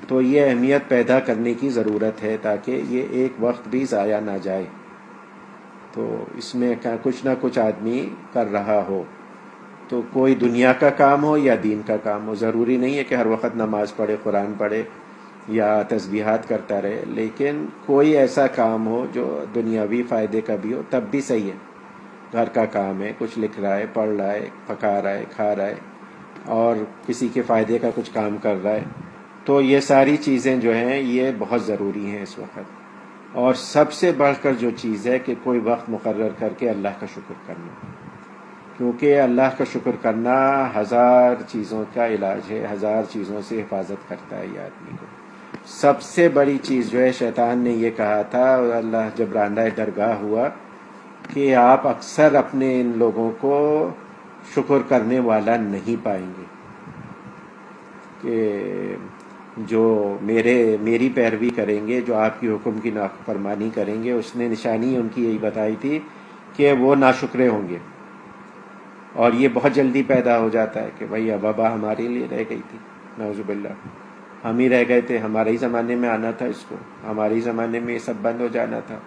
تو 0.08 0.22
یہ 0.22 0.46
اہمیت 0.46 0.82
پیدا 0.88 1.20
کرنے 1.20 1.54
کی 1.54 1.70
ضرورت 1.70 2.24
ہے 2.24 2.38
تاکہ 2.42 2.82
یہ 2.90 3.04
ایک 3.10 3.32
وقت 3.40 3.68
بھی 3.68 3.86
ضائع 3.86 4.20
نہ 4.20 4.38
جائے۔ 4.42 4.66
تو 5.96 6.26
اس 6.38 6.56
میں 6.56 6.76
کچھ 7.04 7.26
نہ 7.26 7.30
کچھ 7.42 7.60
آدمی 7.60 8.10
کر 8.34 8.52
رہا 8.52 8.86
ہو۔ 8.88 9.04
تو 9.90 10.02
کوئی 10.14 10.36
دنیا 10.36 10.74
کا 10.74 10.90
کام 10.90 11.24
ہو 11.24 11.38
یا 11.38 11.56
دین 11.64 11.82
کا 11.88 11.98
کام 11.98 12.28
ہو، 12.28 12.36
ضروری 12.36 12.78
نہیں 12.78 12.98
ہے 12.98 13.04
کہ 13.04 13.16
ہر 13.16 13.26
وقت 13.26 13.56
نماز 13.56 13.96
پڑھے، 13.96 14.16
قرآن 14.24 14.54
پڑھے 14.58 14.84
یا 15.48 15.82
تسبیحات 15.88 16.48
کرتا 16.48 16.82
رہے، 16.82 17.04
لیکن 17.08 17.66
کوئی 17.86 18.18
ایسا 18.18 18.48
کام 18.48 18.88
ہو 18.88 19.06
جو 19.14 19.44
دنیاوی 19.56 20.04
فائدے 20.04 20.42
کا 20.42 20.56
بھی 20.62 20.74
ہو، 20.74 20.82
تب 20.90 21.02
بھی 21.12 21.22
صحیح 21.22 21.44
ہے۔ 21.44 21.58
گھر 22.32 22.46
کا 22.46 22.66
کام 22.66 23.02
ہے، 23.02 23.14
کچھ 23.18 23.40
لکھ 23.40 23.60
رہا 23.60 23.78
ہے، 23.78 23.86
پڑھ 23.94 24.10
رہا 24.10 24.32
ہے، 24.32 24.50
پکا 24.68 25.02
رہا 25.02 25.14
ہے، 25.14 25.24
کھا 25.36 25.56
رہا 25.56 25.66
ہے 25.66 25.76
اور 26.46 26.76
کسی 27.08 27.28
کے 27.28 27.42
فائدے 27.42 27.80
کا 27.80 27.90
کچھ 27.96 28.12
کام 28.14 28.38
کر 28.42 28.56
رہا 28.64 28.72
ہے۔ 28.72 28.84
تو 29.46 29.62
یہ 29.62 29.80
ساری 29.80 30.18
چیزیں 30.18 30.58
جو 30.58 30.74
ہیں، 30.74 31.00
یہ 31.00 31.32
بہت 31.38 31.62
ضروری 31.62 32.06
ہیں 32.06 32.24
اس 32.24 32.40
وقت۔ 32.40 32.85
اور 33.36 33.54
سب 33.54 33.94
سے 33.94 34.12
بڑھ 34.12 34.36
کر 34.42 34.54
جو 34.54 34.70
چیز 34.78 35.08
ہے 35.08 35.20
کہ 35.20 35.34
کوئی 35.44 35.60
وقت 35.60 35.90
مقرر 35.90 36.30
کر 36.40 36.54
کے 36.58 36.70
اللہ 36.70 36.88
کا 37.00 37.06
شکر 37.06 37.34
کرنا۔ 37.48 37.86
کیونکہ 38.78 39.22
اللہ 39.22 39.58
کا 39.58 39.64
شکر 39.74 39.92
کرنا 40.02 40.68
ہزار 40.76 41.36
چیزوں 41.48 41.84
کا 41.94 42.08
علاج 42.08 42.42
ہے، 42.50 42.68
ہزار 42.74 43.04
چیزوں 43.10 43.42
سے 43.48 43.62
حفاظت 43.62 44.10
کرتا 44.10 44.38
ہے 44.38 44.48
یہ 44.54 44.60
آدمی 44.60 44.98
کو۔ 45.00 45.06
سب 45.66 46.02
سے 46.02 46.30
بڑی 46.30 46.58
چیز 46.58 46.92
جو 46.92 47.00
ہے، 47.00 47.12
شیطان 47.12 47.58
نے 47.58 47.70
یہ 47.70 47.90
کہا 47.98 48.22
تھا، 48.22 48.56
اللہ 48.56 49.10
جب 49.16 49.34
راندہ 49.34 49.66
درگاہ 49.78 50.16
ہوا 50.16 50.48
کہ 51.34 51.56
آپ 51.56 51.88
اکثر 51.88 52.36
اپنے 52.36 52.82
ان 52.82 52.94
لوگوں 52.96 53.32
کو 53.40 53.90
شکر 54.56 54.78
کرنے 54.88 55.20
والا 55.20 55.58
نہیں 55.58 56.06
پائیں 56.06 56.34
گے۔ 56.38 56.44
کہ 58.22 58.64
جو 59.58 60.18
میرے، 60.22 60.78
میری 60.82 61.10
پیروی 61.16 61.50
کریں 61.50 61.88
گے، 61.88 62.02
جو 62.02 62.16
آپ 62.16 62.42
کی 62.42 62.50
حکم 62.50 62.80
کی 62.84 62.90
نافرمانی 62.90 63.70
کریں 63.76 64.04
گے، 64.04 64.12
اس 64.12 64.36
نے 64.36 64.48
نشانی 64.48 64.96
ان 64.96 65.08
کی 65.16 65.26
یہی 65.26 65.38
بتائی 65.38 65.76
تھی 65.82 66.00
کہ 66.56 66.74
وہ 66.74 66.96
ناشکرے 66.96 67.48
ہوں 67.48 67.70
گے۔ 67.70 67.78
اور 69.14 69.34
یہ 69.34 69.48
بہت 69.54 69.74
جلدی 69.74 70.04
پیدا 70.04 70.40
ہو 70.40 70.50
جاتا 70.50 70.84
ہے 70.84 70.90
کہ 70.98 71.06
بھائی 71.06 71.32
ابابا 71.32 71.74
ہمارے 71.74 72.02
لیے 72.02 72.28
رہ 72.32 72.44
گئی 72.50 72.62
تھی۔ 72.70 72.78
نوزب 73.18 73.50
اللہ 73.50 73.68
ہم 74.48 74.58
ہی 74.58 74.70
رہ 74.70 74.84
گئے 74.88 75.02
تھے۔ 75.02 75.18
ہمارے 75.18 75.50
ہی 75.50 75.58
زمانے 75.58 75.96
میں 75.96 76.10
آنا 76.10 76.32
تھا 76.32 76.46
اس 76.46 76.66
کو۔ 76.70 76.76
ہمارے 77.10 77.36
ہی 77.36 77.40
زمانے 77.40 77.80
میں 77.80 77.94
یہ 77.94 78.00
سب 78.00 78.14
بند 78.22 78.42
ہو 78.42 78.48
جانا 78.48 78.80
تھا۔ 78.80 79.00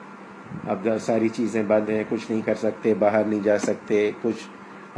اب 0.69 0.89
ساری 1.01 1.29
چیزیں 1.29 1.63
بند 1.67 1.91
ہیں، 1.91 2.05
کچھ 2.09 2.31
نہیں 2.31 2.43
کر 2.43 2.55
سکتے، 2.55 2.95
باہر 2.95 3.25
نہیں 3.25 3.41
جا 3.41 3.59
سکتے۔ 3.59 4.11
کچھ 4.23 4.49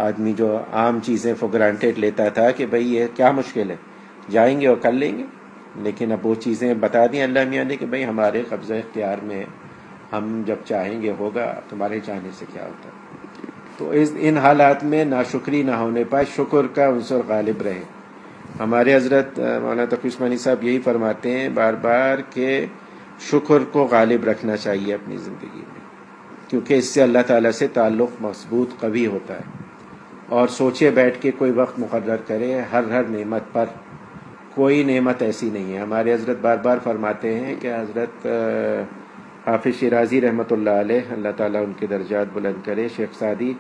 آدمی 0.01 0.33
جو 0.33 0.59
عام 0.73 0.99
چیزیں 1.01 1.35
فور 1.35 1.49
گرانٹیڈ 1.53 1.99
لیتا 1.99 2.29
تھا 2.29 2.51
کہ 2.51 2.67
بھئی 2.67 2.95
یہ 2.95 3.07
کیا 3.15 3.31
مشکل 3.31 3.71
ہے؟ 3.71 3.77
جائیں 4.31 4.61
گے 4.61 4.67
اور 4.67 4.77
کر 4.77 4.93
لیں 4.93 5.19
گے؟ 5.19 5.25
لیکن 5.77 6.13
اب 6.13 6.27
وہ 6.27 6.35
چیزیں 6.35 6.75
بتا 6.75 7.07
دیں 7.13 7.23
اللہ 7.23 7.39
میاں 7.49 7.65
نے 7.65 7.77
کہ 7.77 7.87
بھئی 7.87 8.05
ہمارے 8.05 8.43
قبضہ 8.49 8.75
اختیار 8.75 9.17
میں 9.23 9.45
ہم 10.13 10.43
جب 10.47 10.57
چاہیں 10.65 11.03
گے 11.03 11.13
ہوگا، 11.19 11.61
تمہارے 11.69 12.01
چاہنے 12.07 12.29
سے 12.39 12.45
کیا 12.53 12.65
ہوتا؟ 12.65 12.89
تو 13.79 13.91
اس 13.91 14.13
ان 14.19 14.39
حالات 14.39 14.85
میں 14.85 15.05
ناشکری 15.05 15.63
نہ 15.63 15.71
ہونے 15.71 16.05
پائے، 16.05 16.25
شکر 16.37 16.67
کا 16.75 16.89
عنصر 16.89 17.19
غالب 17.29 17.63
رہے۔ 17.63 17.83
ہمارے 18.61 18.95
حضرت 18.95 19.39
مولانا 19.39 19.85
تقیسمانی 19.85 20.37
صاحب 20.37 20.65
یہی 20.65 20.81
فرماتے 20.81 21.41
ہیں 21.41 21.49
بار 21.49 21.75
بار 21.75 22.19
کہ 22.31 22.67
شکر 23.21 23.59
کو 23.73 23.85
غالب 23.85 24.25
رکھنا 24.25 24.57
چاہیے 24.57 24.95
اپنی 24.95 25.17
زندگی 25.17 25.49
میں، 25.55 25.81
کیونکہ 26.49 26.75
اس 26.75 26.85
سے 26.85 27.03
اللہ 27.03 27.19
تعالیٰ 27.27 27.51
سے 27.51 27.67
تعلق 27.67 28.09
مضبوط 28.21 28.81
قوی 28.81 29.07
ہوتا 29.07 29.35
ہے۔ 29.35 29.71
اور 30.29 30.49
سوچے 30.49 30.91
بیٹھ 30.91 31.23
کے 31.23 31.31
کوئی 31.31 31.51
وقت 31.51 31.79
مقرر 31.79 32.17
کرے، 32.17 32.61
ہر 32.73 32.83
ہر 32.83 33.03
نعمت 33.05 33.43
پر 33.53 33.65
کوئی 34.55 34.83
نعمت 34.85 35.23
ایسی 35.23 35.51
نہیں 35.51 35.75
ہے۔ 35.75 35.79
ہمارے 35.79 36.15
حضرت 36.15 36.37
بار 36.41 36.57
بار 36.57 36.79
فرماتے 36.85 37.35
ہیں 37.35 37.55
کہ 37.61 37.75
حضرت 37.75 38.27
حافظ 39.47 39.81
شیرازی 39.81 40.21
رحمۃ 40.21 40.51
اللہ 40.51 40.71
علیہ، 40.71 41.01
اللہ 41.11 41.29
تعالیٰ 41.37 41.65
ان 41.65 41.73
کے 41.73 41.87
درجات 41.87 42.27
بلند 42.33 42.67
کرے۔ 42.67 42.89
شیخ 42.97 43.19
سعدی 43.19 43.53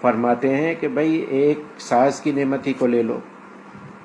فرماتے 0.00 0.56
ہیں 0.56 0.74
کہ 0.80 0.88
بھائی، 0.88 1.14
ایک 1.14 1.62
ساز 1.78 2.20
کی 2.20 2.32
نعمت 2.32 2.66
ہی 2.66 2.72
کو 2.72 2.86
لے 2.86 3.02
لو۔ 3.02 3.18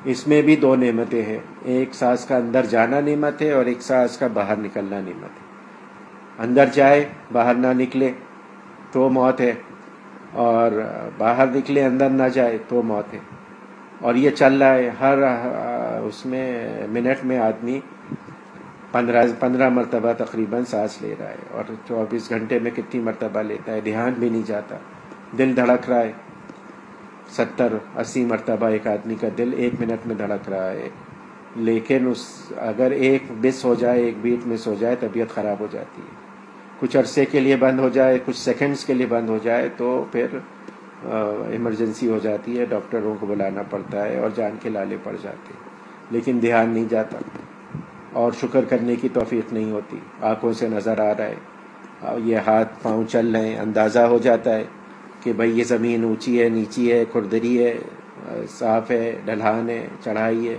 اس 0.05 0.27
میں 0.27 0.41
بھی 0.41 0.55
دو 0.55 0.75
نعمتیں 0.75 1.21
ہیں۔ 1.21 1.39
ایک 1.65 1.93
سانس 1.93 2.25
کا 2.25 2.37
اندر 2.37 2.65
جانا 2.65 2.99
نعمت 2.99 3.41
ہے 3.41 3.51
اور 3.51 3.65
ایک 3.65 3.81
سانس 3.81 4.17
کا 4.17 4.27
باہر 4.27 4.55
نکلنا 4.57 4.99
نعمت 4.99 5.23
ہے۔ 5.23 5.43
اندر 6.39 6.65
جائے، 6.73 7.05
باہر 7.31 7.53
نہ 7.53 7.67
نکلے 7.67 8.11
تو 8.91 9.09
موت 9.09 9.41
ہے 9.41 9.53
اور 10.31 10.71
باہر 11.17 11.45
نکلے، 11.55 11.83
اندر 11.83 12.09
نہ 12.09 12.27
جائے 12.33 12.57
تو 12.67 12.81
موت 12.81 13.13
ہے۔ 13.13 13.19
اور 13.99 14.15
یہ 14.15 14.29
چل 14.29 14.62
رہا 14.62 14.75
ہے، 14.75 14.89
ہر 14.99 15.17
اس 16.03 16.25
میں، 16.25 16.69
منٹ 16.88 17.25
میں 17.25 17.38
آدمی 17.38 17.79
پندرہ 18.91 19.23
پندرہ 19.39 19.69
مرتبہ 19.69 20.13
تقریباً 20.13 20.65
سانس 20.65 21.01
لے 21.01 21.15
رہا 21.19 21.29
ہے 21.29 21.36
اور 21.51 21.63
چوبیس 21.88 22.29
گھنٹے 22.29 22.60
میں 22.60 22.71
کتنی 22.71 23.01
مرتبہ 23.01 23.41
لیتا 23.41 23.71
ہے، 23.71 23.82
دھیان 23.82 24.13
بھی 24.17 24.29
نہیں 24.29 24.47
جاتا۔ 24.47 24.75
دل 25.38 25.56
دھڑک 25.56 25.89
رہا 25.89 25.99
ہے۔ 25.99 26.12
ستر، 27.29 27.73
اسی 27.95 28.25
مرتبہ 28.25 28.65
ایک 28.65 28.88
آدمی 28.88 29.15
کا 29.15 29.27
دل 29.38 29.53
ایک 29.58 29.73
منٹ 29.79 30.08
میں 30.08 30.15
دھڑک 30.15 30.49
رہا 30.49 30.71
ہے۔ 30.71 30.89
لیکن 31.56 32.08
اس، 32.08 32.51
اگر 32.58 32.91
ایک 32.91 33.23
بس 33.41 33.65
ہو 33.65 33.75
جائے، 33.75 34.01
ایک 34.01 34.13
بیٹ 34.21 34.47
مس 34.47 34.67
ہو 34.67 34.75
جائے، 34.79 34.95
طبیعت 34.99 35.36
خراب 35.36 35.60
ہو 35.60 35.67
جاتی 35.71 36.01
ہے۔ 36.01 36.15
کچھ 36.79 36.97
عرصے 36.97 37.25
کے 37.25 37.39
لیے 37.39 37.56
بند 37.56 37.79
ہو 37.79 37.89
جائے، 37.89 38.19
کچھ 38.25 38.38
سیکنڈز 38.38 38.86
کے 38.86 38.93
لیے 38.93 39.06
بند 39.06 39.29
ہو 39.29 39.38
جائے، 39.43 39.69
تو 39.77 40.06
پھر 40.12 40.27
ایمرجنسی 41.49 42.07
ہو 42.07 42.19
جاتی 42.23 42.59
ہے 42.59 42.65
ڈاکٹروں 42.65 43.15
کو 43.19 43.25
بلانا 43.25 43.61
پڑتا 43.69 44.05
ہے 44.05 44.19
اور 44.19 44.29
جان 44.35 44.51
کے 44.61 44.69
لالے 44.69 44.97
پڑ 45.03 45.15
جاتے 45.21 45.53
لیکن 46.11 46.39
دھیان 46.41 46.69
نہیں 46.69 46.85
جاتا۔ 46.89 47.17
اور 48.13 48.31
شکر 48.31 48.65
کرنے 48.65 48.95
کی 48.95 49.09
توفیق 49.09 49.53
نہیں 49.53 49.71
ہوتی۔ 49.71 49.97
آنکھوں 50.21 50.53
سے 50.53 50.69
نظر 50.69 50.99
آ 50.99 51.13
رہا 51.17 51.25
ہے۔ 51.25 51.35
یہ 52.23 52.37
ہاتھ 52.37 52.73
پاؤں 52.81 53.03
چل 53.09 53.35
رہے 53.35 53.47
ہیں۔ 53.47 53.59
اندازہ 53.59 53.99
ہو 53.99 54.17
جاتا 54.17 54.55
ہے 54.55 54.63
کہ 55.23 55.33
بھائی، 55.33 55.59
یہ 55.59 55.63
زمین 55.63 56.03
اونچی 56.03 56.43
ہے، 56.43 56.49
نیچی 56.49 56.91
ہے، 56.91 57.05
کھردری 57.11 57.65
ہے 57.65 57.77
صاف 58.49 58.91
ہے، 58.91 59.19
ڈھلان 59.25 59.69
ہے، 59.69 59.87
چڑھائی 60.03 60.49
ہے۔ 60.49 60.55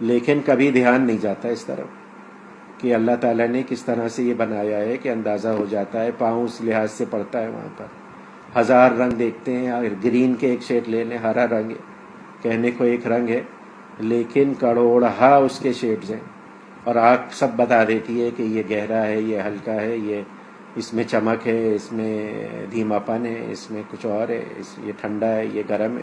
لیکن 0.00 0.40
کبھی 0.46 0.70
دھیان 0.70 1.02
نہیں 1.02 1.18
جاتا 1.20 1.48
اس 1.48 1.64
طرف 1.64 1.86
کہ 2.80 2.94
اللہ 2.94 3.12
تعالیٰ 3.20 3.48
نے 3.48 3.62
کس 3.68 3.82
طرح 3.82 4.08
سے 4.08 4.22
یہ 4.22 4.34
بنایا 4.34 4.78
ہے 4.78 4.96
کہ 4.96 5.08
اندازہ 5.08 5.48
ہو 5.48 5.64
جاتا 5.70 6.04
ہے، 6.04 6.10
پاؤں 6.18 6.44
اس 6.44 6.60
لحاظ 6.60 6.90
سے 6.90 7.04
پڑتا 7.10 7.42
ہے 7.42 7.48
وہاں 7.48 7.68
پر۔ 7.76 8.05
ہزار 8.58 8.92
رنگ 8.92 9.10
دیکھتے 9.10 9.52
ہیں 9.52 9.70
اگر 9.70 9.88
گرین 10.04 10.34
کے 10.34 10.46
ایک 10.46 10.62
شیڈ 10.62 10.88
لے 10.88 11.04
لیں 11.04 11.18
ہرا 11.18 11.46
رنگ 11.46 11.70
ہے 11.70 11.76
کہنے 12.42 12.70
کو 12.70 12.84
ایک 12.84 13.06
رنگ 13.06 13.28
ہے، 13.28 13.40
لیکن 13.98 14.52
کروڑہ 14.58 15.22
اس 15.22 15.58
کے 15.58 15.72
شیڈز 15.72 16.10
ہیں۔ 16.10 16.20
اور 16.84 16.94
آگ 16.94 17.16
سب 17.30 17.48
بتا 17.56 17.84
دیتی 17.84 18.24
ہے 18.24 18.30
کہ 18.36 18.42
یہ 18.42 18.62
گہرا 18.70 19.06
ہے، 19.06 19.20
یہ 19.20 19.40
ہلکا 19.40 19.74
ہے، 19.74 19.96
یہ 19.96 20.22
اس 20.76 20.94
میں 20.94 21.04
چمک 21.04 21.48
ہے، 21.48 21.74
اس 21.74 21.92
میں 21.92 22.32
دھیما 22.70 22.98
پن 22.98 23.26
ہے، 23.26 23.46
اس 23.50 23.70
میں 23.70 23.82
کچھ 23.90 24.06
اور 24.06 24.28
ہے، 24.28 24.44
اس 24.56 24.78
یہ 24.84 24.92
ٹھنڈا 25.00 25.34
ہے، 25.36 25.46
یہ 25.46 25.62
گرم 25.68 25.96
ہے۔ 25.96 26.02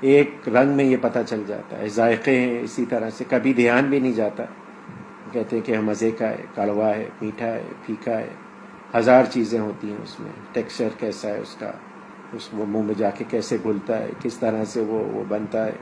ایک 0.00 0.48
رنگ 0.48 0.72
میں 0.72 0.84
یہ 0.84 0.96
پتہ 1.00 1.18
چل 1.26 1.42
جاتا 1.46 1.78
ہے۔ 1.78 1.88
ذائقے 1.88 2.40
ہیں، 2.40 2.60
اسی 2.60 2.84
طرح 2.86 3.10
سے 3.10 3.24
کبھی 3.28 3.52
دھیان 3.52 3.84
بھی 3.84 4.00
نہیں 4.00 4.12
جاتا۔ 4.12 4.44
کہتے 5.32 5.56
ہیں 5.56 5.66
کہ 5.66 5.78
مزے 5.78 6.10
کا 6.10 6.28
ہے، 6.30 6.36
کڑوا 6.54 6.96
ہے، 6.96 7.08
میٹھا 7.22 7.46
ہے، 7.46 7.62
پھیکا 7.86 8.18
ہے۔ 8.18 8.28
ہزار 8.96 9.24
چیزیں 9.32 9.58
ہوتی 9.60 9.90
ہیں 9.90 9.96
اس 10.02 10.18
میں، 10.20 10.30
ٹیکسچر 10.52 10.88
کیسا 10.98 11.28
ہے 11.28 11.38
اس 11.38 11.54
کا، 11.58 11.70
اس 12.32 12.48
وہ 12.52 12.66
منہ 12.68 12.82
میں 12.82 12.94
جا 12.98 13.10
کے 13.10 13.24
کیسے 13.30 13.56
گھلتا 13.62 13.98
ہے، 13.98 14.10
کس 14.22 14.34
طرح 14.34 14.64
سے 14.64 14.80
وہ 14.80 15.02
وہ 15.12 15.24
بنتا 15.28 15.66
ہے، 15.66 15.72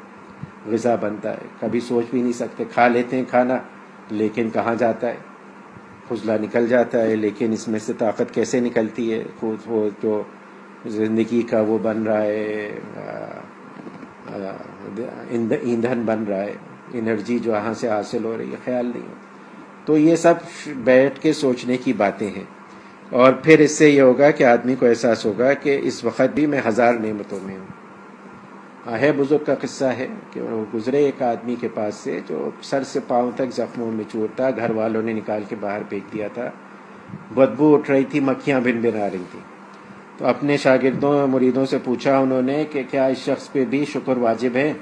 غذا 0.66 0.94
بنتا 0.94 1.31
ہے۔ 1.31 1.46
کبھی 1.61 1.81
سوچ 1.81 2.05
بھی 2.11 2.22
نہیں 2.22 2.33
سکتے، 2.33 2.64
کھا 2.72 2.88
لیتے 2.88 3.16
ہیں 3.16 3.24
کھانا، 3.31 3.59
لیکن 4.11 4.50
کہاں 4.50 4.74
جاتا 4.74 5.09
ہے؟ 5.09 5.16
فضلہ 6.09 6.33
نکل 6.40 6.66
جاتا 6.66 7.03
ہے، 7.03 7.16
لیکن 7.16 7.53
اس 7.53 7.68
میں 7.68 7.79
سے 7.79 7.92
طاقت 7.98 8.35
کیسے 8.35 8.61
نکلتی 8.61 9.12
ہے؟ 9.12 9.22
خود 9.40 9.59
وہ 9.66 9.88
جو 10.03 10.22
زندگی 10.87 11.42
کا 11.42 11.61
وہ 11.61 11.79
بن 11.83 12.03
رہا 12.03 12.22
ہے 12.22 12.70
ایندھن 15.61 16.03
بن 16.07 16.24
رہا 16.24 16.42
ہے، 16.42 16.55
انرجی 16.92 17.38
جو 17.38 17.53
وہاں 17.53 17.74
سے 17.74 17.88
حاصل 17.88 18.24
ہو 18.24 18.37
رہی 18.38 18.50
ہے، 18.50 18.57
خیال 18.64 18.87
نہیں 18.87 19.07
ہو 19.09 19.14
تو 19.85 19.96
یہ 19.98 20.16
سب 20.16 20.35
بیٹھ 20.85 21.20
کے 21.20 21.33
سوچنے 21.33 21.77
کی 21.77 21.92
باتیں 21.92 22.31
ہیں۔ 22.31 22.44
اور 23.10 23.32
پھر 23.32 23.58
اس 23.58 23.70
سے 23.70 23.90
یہ 23.90 24.02
ہوگا 24.02 24.30
کہ 24.30 24.44
آدمی 24.44 24.74
کو 24.74 24.86
احساس 24.86 25.26
ہوگا 25.26 25.52
کہ 25.52 25.80
اس 25.82 26.04
وقت 26.04 26.34
بھی 26.34 26.46
میں 26.46 26.60
ہزار 26.66 26.94
نعمتوں 26.94 27.38
میں 27.42 27.56
ہوں۔ 27.56 27.66
ہے 29.00 29.12
بزرگ 29.16 29.44
کا 29.46 29.54
قصہ 29.54 29.84
ہے 29.84 30.06
کہ 30.30 30.40
وہ 30.40 30.64
گزرے 30.74 31.04
ایک 31.04 31.22
آدمی 31.22 31.54
کے 31.60 31.68
پاس 31.68 31.94
سے 31.94 32.20
جو 32.28 32.50
سر 32.62 32.82
سے 32.82 33.00
پاؤں 33.08 33.30
تک 33.34 33.54
زخموں 33.54 33.92
میں 33.92 34.04
چور 34.12 34.26
تھا 34.36 34.50
گھر 34.50 34.70
والوں 34.70 35.02
نے 35.02 35.12
نکال 35.12 35.42
کے 35.48 35.56
باہر 35.60 35.82
پھینک 35.88 36.12
دیا 36.12 36.28
تھا۔ 36.34 36.50
بدبو 37.34 37.74
اٹھ 37.74 37.90
رہی 37.90 38.04
تھی، 38.04 38.20
مکھیاں 38.20 38.60
بن 38.60 38.80
بن 38.80 39.02
آ 39.02 39.06
رہی 39.12 39.24
تھی۔ 39.30 39.38
تو 40.18 40.26
اپنے 40.26 40.56
شاگردوں 40.56 41.26
مریدوں 41.26 41.66
سے 41.66 41.78
پوچھا 41.84 42.18
انہوں 42.18 42.42
نے 42.42 42.64
کہ 42.72 42.82
کیا 42.90 43.06
اس 43.06 43.18
شخص 43.18 43.52
پہ 43.52 43.64
بھی 43.64 43.84
شکر 43.84 44.16
واجب 44.16 44.56
ہے؟ 44.56 44.72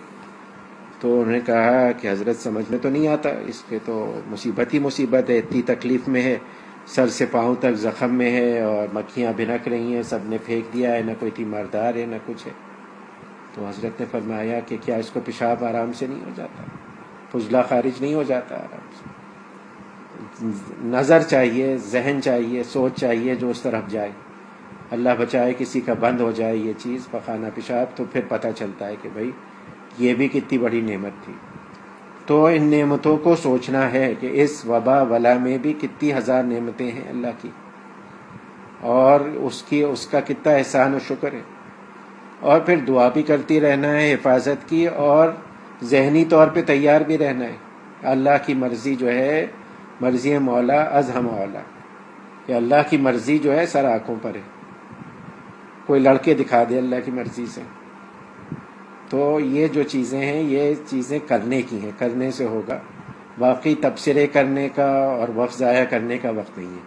تو 1.00 1.20
انہوں 1.20 1.32
نے 1.32 1.40
کہا 1.46 1.92
کہ 1.92 2.10
حضرت 2.10 2.36
سمجھ 2.36 2.64
میں 2.70 2.78
تو 2.82 2.90
نہیں 2.90 3.08
آتا، 3.08 3.28
اس 3.46 3.68
پہ 3.68 3.78
تو 3.84 4.20
مصیبت 4.26 4.74
ہی 4.74 4.78
مصیبت 4.78 5.30
ہے، 5.30 5.38
اتنی 5.38 5.62
تکلیف 5.62 6.08
میں 6.08 6.22
ہے۔ 6.22 6.38
سر 6.86 7.08
سے 7.08 7.26
پاؤں 7.30 7.54
تک 7.54 7.74
زخم 7.74 8.14
میں 8.14 8.30
ہے 8.30 8.60
اور 8.60 8.88
مکھیاں 8.94 9.32
بھنک 9.32 9.68
رہی 9.68 9.94
ہیں، 9.94 10.02
سب 10.02 10.18
نے 10.24 10.38
پھینک 10.46 10.74
دیا 10.74 10.94
ہے، 10.94 11.02
نہ 11.02 11.12
کوئی 11.18 11.30
تیماردار 11.34 11.94
ہے، 11.94 12.06
نہ 12.06 12.16
کچھ 12.26 12.46
ہے۔ 12.46 12.52
تو 13.54 13.66
حضرت 13.66 14.00
نے 14.00 14.06
فرمایا 14.10 14.60
کہ 14.60 14.76
کیا 14.80 14.96
اس 14.96 15.10
کو 15.10 15.20
پیشاب 15.24 15.64
آرام 15.64 15.92
سے 15.92 16.06
نہیں 16.06 16.24
ہو 16.24 16.30
جاتا؟ 16.34 16.62
فضلہ 17.32 17.58
خارج 17.68 18.00
نہیں 18.00 18.14
ہو 18.14 18.22
جاتا 18.22 18.54
آرام 18.54 18.88
سے۔ 18.98 19.22
نظر 20.84 21.22
چاہیے، 21.22 21.76
ذہن 21.76 22.20
چاہیے، 22.24 22.62
سوچ 22.62 23.00
چاہیے، 23.00 23.34
جو 23.34 23.50
اس 23.50 23.60
طرف 23.60 23.90
جائے۔ 23.90 24.10
اللہ 24.90 25.08
بچائے 25.18 25.54
کسی 25.58 25.80
کا 25.80 25.94
بند 26.00 26.20
ہو 26.20 26.30
جائے 26.30 26.56
یہ 26.56 26.72
چیز، 26.78 27.06
پخانہ 27.10 27.46
پیشاب، 27.54 27.96
تو 27.96 28.04
پھر 28.12 28.20
پتہ 28.28 28.48
چلتا 28.56 28.88
ہے 28.88 28.96
کہ 29.02 29.08
بھائی 29.12 29.30
یہ 29.98 30.14
بھی 30.14 30.28
کتنی 30.28 30.58
بڑی 30.58 30.80
نعمت 30.80 31.24
تھی۔ 31.24 31.32
تو 32.32 32.46
ان 32.46 32.62
نعمتوں 32.62 33.16
کو 33.16 33.36
سوچنا 33.36 33.92
ہے 33.92 34.14
کہ 34.20 34.28
اس 34.32 34.64
وبا 34.64 35.02
ولا 35.02 35.34
میں 35.34 35.58
بھی 35.58 35.72
کتنی 35.72 36.12
ہزار 36.12 36.42
نعمتیں 36.42 36.90
ہیں 36.90 37.08
اللہ 37.08 37.26
کی۔ 37.42 37.48
اور 38.80 39.20
اس 39.20 39.62
کی، 39.62 39.82
اس 39.82 40.06
کا 40.06 40.20
کتنا 40.20 40.52
احسان 40.52 40.94
و 40.94 40.98
شکر 40.98 41.32
ہے۔ 41.32 41.40
اور 42.40 42.60
پھر 42.60 42.76
دعا 42.76 43.08
بھی 43.08 43.22
کرتی 43.22 43.60
رہنا 43.60 43.88
ہے، 43.88 44.14
حفاظت 44.14 44.68
کی، 44.68 44.88
اور 44.88 45.28
ذہنی 45.82 46.24
طور 46.24 46.48
پہ 46.48 46.62
تیار 46.62 47.00
بھی 47.00 47.18
رہنا 47.18 47.44
ہے۔ 47.44 47.56
اللہ 48.02 48.46
کی 48.46 48.54
مرضی 48.54 48.94
جو 48.94 49.08
ہے، 49.12 49.46
مرضی 50.00 50.38
مولا 50.38 50.82
از 50.82 51.10
ہم 51.16 51.28
اولا 51.28 51.60
کہ 52.46 52.52
اللہ 52.52 52.90
کی 52.90 52.96
مرضی 52.96 53.38
جو 53.38 53.58
ہے، 53.58 53.66
سر 53.66 53.84
آنکھوں 53.84 54.16
پر 54.22 54.34
ہے۔ 54.34 54.40
کوئی 55.86 56.00
لڑکے 56.00 56.34
دکھا 56.34 56.62
دے 56.70 56.78
اللہ 56.78 56.96
کی 57.04 57.10
مرضی 57.10 57.46
سے۔ 57.46 57.60
تو 59.12 59.40
یہ 59.40 59.68
جو 59.68 59.82
چیزیں 59.82 60.20
ہیں، 60.20 60.42
یہ 60.42 60.74
چیزیں 60.86 61.18
کرنے 61.28 61.62
کی 61.62 61.80
ہیں، 61.80 61.90
کرنے 61.98 62.30
سے 62.30 62.44
ہوگا۔ 62.44 62.78
باقی 63.38 63.74
تبصرے 63.74 64.26
کرنے 64.26 64.68
کا 64.74 65.04
اور 65.04 65.28
وقت 65.34 65.58
ضائع 65.58 65.84
کرنے 65.84 66.18
کا 66.18 66.30
وقت 66.30 66.58
نہیں 66.58 66.70
ہے۔ 66.70 66.80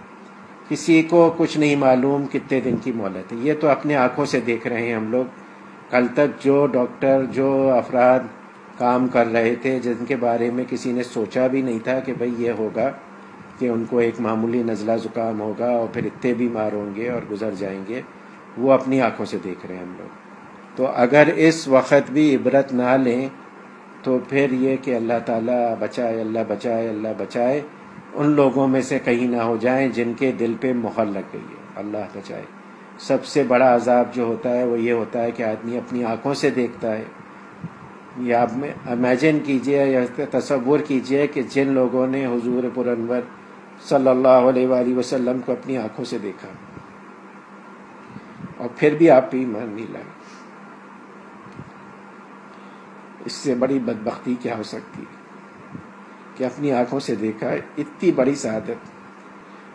کسی 0.70 1.04
کو 1.04 1.34
کچھ 1.38 1.58
نہیں 1.58 1.76
معلوم 1.76 2.26
کتنے 2.32 2.60
دن 2.60 2.76
کی 2.84 2.92
مہلت 2.92 3.32
ہے۔ 3.32 3.38
یہ 3.42 3.54
تو 3.60 3.68
اپنے 3.68 3.96
آنکھوں 3.96 4.26
سے 4.26 4.40
دیکھ 4.40 4.68
رہے 4.68 4.86
ہیں 4.86 4.94
ہم 4.94 5.12
لوگ۔ 5.12 5.26
کل 5.90 6.08
تک 6.14 6.44
جو 6.44 6.68
ڈاکٹر، 6.68 7.24
جو 7.32 7.72
افراد 7.78 8.20
کام 8.78 9.08
کر 9.08 9.28
رہے 9.28 9.56
تھے، 9.56 9.80
جن 9.80 10.06
کے 10.08 10.16
بارے 10.16 10.52
میں 10.52 10.64
کسی 10.70 10.92
نے 10.92 11.04
سوچا 11.04 11.48
بھی 11.48 11.62
نہیں 11.62 11.80
تھا 11.84 12.00
کہ 12.00 12.14
بھئی 12.18 12.32
یہ 12.38 12.52
ہوگا 12.52 12.92
کہ 13.60 13.70
ان 13.70 13.86
کو 13.90 13.98
ایک 13.98 14.16
معمولی 14.20 14.64
نزلہ 14.64 14.98
زکام 15.04 15.42
ہوگا 15.42 15.70
اور 15.70 15.88
پھر 15.94 16.06
اتنے 16.06 16.34
بیمار 16.34 16.72
ہوں 16.74 16.96
گے 16.96 17.10
اور 17.10 17.22
گزر 17.32 17.52
جائیں 17.58 17.82
گے، 17.90 18.02
وہ 18.58 18.72
اپنی 18.72 19.02
آنکھوں 19.02 19.26
سے 19.26 19.38
دیکھ 19.44 19.66
رہے 19.66 19.76
ہیں 19.76 19.84
ہم 19.84 19.94
لوگ۔ 19.98 20.25
تو 20.76 20.88
اگر 20.96 21.28
اس 21.36 21.68
وقت 21.68 22.12
بھی 22.12 22.36
عبرت 22.36 22.74
نہ 22.74 22.98
لیں، 23.04 23.30
تو 24.04 24.18
پھر 24.30 24.52
یہ 24.52 24.76
کہ 24.82 24.96
اللہ 24.96 25.14
تعالیٰ 25.26 25.76
بچائے، 25.80 26.22
اللہ 26.22 26.40
بچائے 26.48 26.90
اللہ 26.90 27.08
بچائے، 27.18 27.62
ان 28.14 28.30
لوگوں 28.30 28.68
میں 28.68 28.82
سے 28.82 29.00
کہیں 29.00 29.28
نہ 29.28 29.38
ہو 29.38 29.58
جائیں 29.62 29.90
جن 29.90 30.14
کے 30.18 30.32
دل 30.32 30.54
پہ 30.60 30.74
مہر 30.74 31.06
لگ 31.06 31.28
گئی 31.34 31.42
ہے 31.42 31.64
اللہ 31.76 31.98
بچائے۔ 32.16 32.44
سب 33.00 33.26
سے 33.26 33.44
بڑا 33.44 33.76
عذاب 33.76 34.14
جو 34.14 34.24
ہوتا 34.24 34.58
ہے 34.58 34.64
وہ 34.64 34.80
یہ 34.80 34.92
ہوتا 34.92 35.24
ہے 35.24 35.32
کہ 35.32 35.44
آدمی 35.44 35.78
اپنی 35.78 36.04
آنکھوں 36.04 36.34
سے 36.34 36.50
دیکھتا 36.50 36.92
ہے۔ 36.92 37.04
یا 38.18 38.42
آپ 38.42 38.50
امیجن 38.90 39.38
کیجیے 39.44 39.86
یا 39.86 40.24
تصور 40.32 40.80
کیجیے 40.80 41.28
کہ 41.28 41.42
جن 41.50 41.68
لوگوں 41.68 42.08
نے 42.08 42.26
حضور 42.26 42.64
پر 42.74 42.88
انور 42.88 43.22
صلی 43.82 44.10
اللہ 44.10 44.28
علیہ 44.28 44.68
وآلہ 44.68 44.98
وسلم 44.98 45.40
کو 45.46 45.52
اپنی 45.52 45.78
آنکھوں 45.78 46.06
سے 46.06 46.18
دیکھا۔ 46.18 46.48
اور 48.58 48.70
پھر 48.78 48.96
بھی 48.98 49.10
آپ 49.10 49.26
ایمان 49.32 49.70
نہیں 49.70 49.86
لائے 49.90 50.14
اس 53.26 53.34
سے 53.34 53.56
بڑی 53.56 53.80
بدبختی 53.80 54.36
کیا 54.42 54.58
ہو 54.58 54.64
سکتی 54.64 55.02
ہے؟ 55.02 55.26
کہ 56.36 56.44
اپنی 56.44 56.72
آنکھوں 56.72 57.00
سے 57.00 57.16
دیکھا 57.16 57.50
اتنی 57.78 58.12
بڑی 58.12 58.36
سعادت 58.36 58.92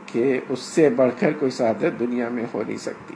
کہ 0.07 0.41
اس 0.49 0.61
سے 0.61 0.91
بڑھ 0.91 1.21
کر 1.21 1.33
کوئی 1.33 1.51
سعادت 1.51 2.01
دنیا 2.01 2.29
میں 2.29 2.45
ہو 2.55 2.63
نہیں 2.67 2.77
سکتی۔ 2.77 3.15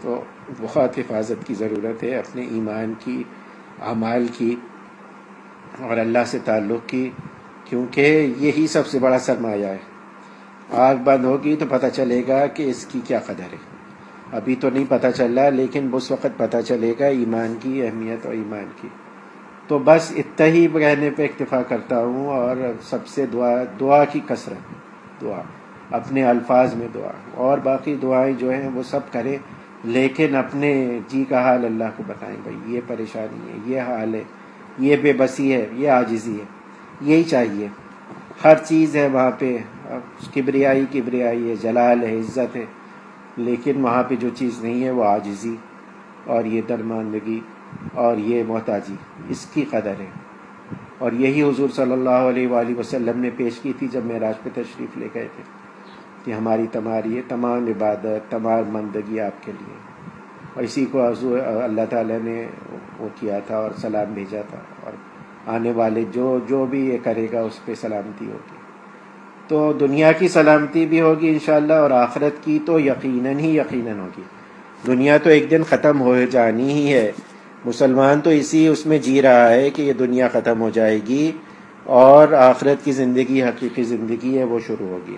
تو 0.00 0.24
بہت 0.60 0.98
حفاظت 0.98 1.46
کی 1.46 1.54
ضرورت 1.54 2.02
ہے 2.02 2.18
اپنے 2.18 2.42
ایمان 2.42 2.92
کی، 2.98 3.24
اعمال 3.82 4.26
کی 4.32 4.56
اور 5.80 5.96
اللہ 5.96 6.24
سے 6.26 6.38
تعلق 6.44 6.88
کی، 6.88 7.10
کیونکہ 7.64 8.32
یہی 8.38 8.66
سب 8.66 8.86
سے 8.86 8.98
بڑا 8.98 9.18
سرمایہ 9.18 9.66
ہے۔ 9.66 9.78
آگ 10.70 10.96
بند 11.04 11.24
ہوگی 11.24 11.56
تو 11.56 11.64
پتہ 11.68 11.86
چلے 11.92 12.22
گا 12.28 12.46
کہ 12.46 12.70
اس 12.70 12.86
کی 12.88 13.00
کیا 13.04 13.18
قدر 13.18 13.52
ہے۔ 13.52 13.81
ابھی 14.32 14.54
تو 14.54 14.70
نہیں 14.70 14.84
پتہ 14.88 15.06
چل 15.14 15.38
رہا، 15.38 15.48
لیکن 15.48 15.88
اس 15.92 16.10
وقت 16.10 16.26
پتہ 16.36 16.56
چلے 16.68 16.94
گا 17.00 17.06
ایمان 17.06 17.54
کی 17.60 17.86
اہمیت 17.86 18.26
اور 18.26 18.34
ایمان 18.34 18.64
کی۔ 18.80 18.88
تو 19.66 19.78
بس 19.78 20.12
اتنا 20.16 20.46
ہی 20.46 20.66
کہنے 20.66 21.10
پہ 21.16 21.24
اکتفا 21.24 21.62
کرتا 21.62 22.04
ہوں 22.04 22.26
اور 22.26 22.56
سب 22.82 23.06
سے 23.06 23.26
دعا 23.26 23.62
دعا 23.80 24.04
کی 24.04 24.20
کثرت، 24.26 25.22
دعا، 25.22 25.42
اپنے 25.90 26.24
الفاظ 26.24 26.74
میں 26.74 26.88
دعا۔ 26.94 27.10
اور 27.34 27.58
باقی 27.58 27.96
دعائیں 28.02 28.34
جو 28.38 28.50
ہیں 28.50 28.68
وہ 28.74 28.82
سب 28.82 29.00
کریں، 29.12 29.36
لیکن 29.84 30.36
اپنے 30.36 30.98
جی 31.08 31.24
کا 31.28 31.42
حال 31.42 31.64
اللہ 31.64 31.84
کو 31.96 32.02
بتائیں 32.06 32.36
بھائی، 32.42 32.74
یہ 32.74 32.80
پریشانی 32.86 33.52
ہے، 33.52 33.74
یہ 33.74 33.80
حال 33.80 34.14
ہے، 34.14 34.22
یہ 34.78 34.96
بے 35.02 35.12
بسی 35.12 35.52
ہے، 35.52 35.66
یہ 35.72 35.90
عاجزی 35.90 36.36
ہے، 36.40 36.44
یہی 37.00 37.22
چاہیے۔ 37.22 37.68
ہر 38.44 38.54
چیز 38.64 38.96
ہے 38.96 39.08
وہاں 39.08 39.30
پہ 39.38 39.58
کبریائی 40.34 40.86
کبریائی 40.92 41.50
ہے، 41.50 41.54
جلال 41.56 42.02
ہے، 42.02 42.18
عزت 42.18 42.56
ہے۔ 42.56 42.64
لیکن 43.36 43.84
وہاں 43.84 44.02
پہ 44.02 44.14
جو 44.14 44.28
چیز 44.34 44.62
نہیں 44.62 44.84
ہے 44.84 44.90
وہ 44.90 45.04
عاجزی 45.04 45.56
اور 46.24 46.44
یہ 46.44 46.62
درماندگی 46.68 47.40
اور 47.94 48.16
یہ 48.16 48.42
محتاجی، 48.48 48.94
اس 49.28 49.46
کی 49.54 49.64
قدر 49.70 49.92
ہے۔ 49.98 50.06
اور 50.98 51.12
یہی 51.12 51.42
حضور 51.42 51.68
صلی 51.68 51.92
اللہ 51.92 52.10
علیہ 52.10 52.48
وآلہ 52.48 52.78
وسلم 52.78 53.20
نے 53.20 53.30
پیش 53.36 53.58
کی 53.58 53.72
تھی 53.78 53.88
جب 53.88 54.04
معراج 54.04 54.34
پہ 54.42 54.50
تشریف 54.54 54.98
لے 54.98 55.08
گئے 55.14 55.28
تھے 55.36 55.42
کہ 56.24 56.30
ہماری 56.30 56.66
تمہاری 56.72 57.20
تمام 57.28 57.66
عبادت، 57.66 58.30
تمام 58.30 58.62
مندگی 58.68 59.20
آپ 59.20 59.44
کے 59.44 59.52
لیے۔ 59.52 59.74
اور 60.54 60.62
اسی 60.62 60.86
کو 60.86 61.08
حضور 61.08 61.38
اللہ 61.38 61.80
تعالیٰ 61.90 62.18
نے 62.22 62.46
وہ 62.98 63.08
کیا 63.20 63.38
تھا 63.38 63.56
اور 63.56 63.70
سلام 63.76 64.14
بھیجا 64.14 64.40
تھا۔ 64.50 64.58
اور 64.84 64.92
آنے 65.54 65.72
والے 65.72 66.04
جو 66.12 66.38
جو 66.46 66.66
بھی 66.66 66.90
یہ 66.90 66.98
کرے 67.02 67.26
گا 67.32 67.40
اس 67.40 67.64
پہ 67.64 67.74
سلامتی 67.74 68.26
ہوگی۔ 68.26 68.61
تو 69.48 69.72
دنیا 69.72 70.12
کی 70.12 70.28
سلامتی 70.28 70.86
بھی 70.86 71.00
ہوگی 71.00 71.28
انشاءاللہ 71.28 71.72
اور 71.72 71.90
آخرت 71.90 72.44
کی 72.44 72.58
تو 72.66 72.80
یقیناً 72.80 73.38
ہی 73.38 73.56
یقیناً 73.56 73.98
ہوگی۔ 73.98 74.22
دنیا 74.86 75.18
تو 75.18 75.30
ایک 75.30 75.50
دن 75.50 75.62
ختم 75.68 76.00
ہو 76.00 76.16
جانی 76.30 76.72
ہی 76.72 76.94
ہے۔ 76.94 77.12
مسلمان 77.64 78.20
تو 78.20 78.30
اسی 78.30 78.66
اس 78.66 78.86
میں 78.86 78.98
جی 78.98 79.22
رہا 79.22 79.48
ہے 79.48 79.70
کہ 79.70 79.82
یہ 79.82 79.92
دنیا 79.92 80.28
ختم 80.28 80.60
ہو 80.60 80.70
جائے 80.70 80.98
گی 81.08 81.32
اور 81.84 82.32
آخرت 82.32 82.84
کی 82.84 82.92
زندگی، 82.92 83.42
حقیقی 83.42 83.82
زندگی 83.82 84.38
ہے، 84.38 84.44
وہ 84.44 84.58
شروع 84.66 84.88
ہوگی۔ 84.88 85.16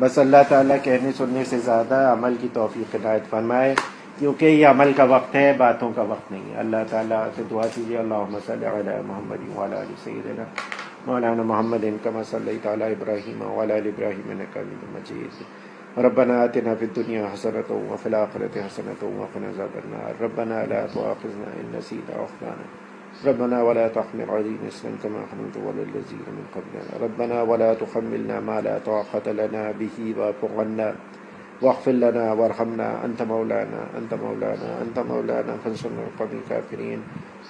بس 0.00 0.18
اللہ 0.18 0.36
تعالیٰ 0.48 0.76
کہنے 0.82 1.10
سننے 1.16 1.44
سے 1.44 1.58
زیادہ 1.58 2.14
عمل 2.18 2.34
کی 2.40 2.48
توفیق 2.52 2.94
ہدایت 2.94 3.30
فرمائے، 3.30 3.74
کیونکہ 4.18 4.46
یہ 4.46 4.66
عمل 4.66 4.92
کا 4.96 5.04
وقت 5.04 5.34
ہے، 5.34 5.52
باتوں 5.58 5.92
کا 5.96 6.02
وقت 6.02 6.32
نہیں۔ 6.32 6.54
ہے 6.54 6.60
اللہ 6.60 6.76
تعالیٰ 6.90 7.26
سے 7.36 7.42
دعا 7.50 7.66
کیجیے 7.74 7.98
اللہ 7.98 8.14
صلی 8.46 8.66
علی 8.66 8.90
محمد 9.06 9.56
وعلی 9.56 9.76
علی 9.76 9.94
سیدنا 10.04 10.44
مولانا 11.06 11.42
محمد 11.42 11.84
کما 12.02 12.22
صلی 12.22 12.56
تعالیٰ 12.62 12.90
ابراہیم 12.90 13.42
وعلی 13.42 13.72
علی 13.72 13.88
ابراہیم 13.88 14.42
مجید. 14.94 15.42
ربنا 15.98 16.34
آتنا 16.42 16.74
في 16.74 16.84
الدنيا 16.84 17.22
حسنة 17.34 17.70
وفي 17.90 18.06
الآخرة 18.06 18.54
حسنة 18.66 19.00
وقنا 19.02 19.48
عذاب 19.48 19.74
النار. 19.84 20.12
ربنا 20.20 20.66
لا 20.66 20.86
تؤاخذنا 20.86 21.48
إن 21.60 21.66
نسينا 21.78 22.14
أو 22.18 22.24
أخطأنا 22.24 22.66
ربنا 23.26 23.62
ولا 23.62 23.88
تحمل 23.88 24.30
علينا 24.30 24.68
إسرا 24.68 24.90
كما 25.02 25.20
حملت 25.30 25.56
على 25.66 25.82
الذين 25.82 26.26
من 26.36 26.46
قبلنا. 26.54 26.92
ربنا 27.04 27.42
ولا 27.42 27.74
تحملنا 27.74 28.40
ما 28.40 28.60
لا 28.60 28.78
طاقة 28.78 29.32
لنا 29.32 29.72
به 29.80 30.14
واعف 30.16 30.40
عنا 30.58 30.94
واغفر 31.62 31.92
لنا 31.92 32.32
وارحمنا، 32.32 33.04
أنت 33.04 33.22
مولانا 33.22 33.82
أنت 33.98 34.14
مولانا 34.14 34.82
أنت 34.82 34.98
مولانا، 34.98 35.56
فانصرنا 35.64 36.02
القوم 36.08 36.32
الكافرين. 36.40 37.00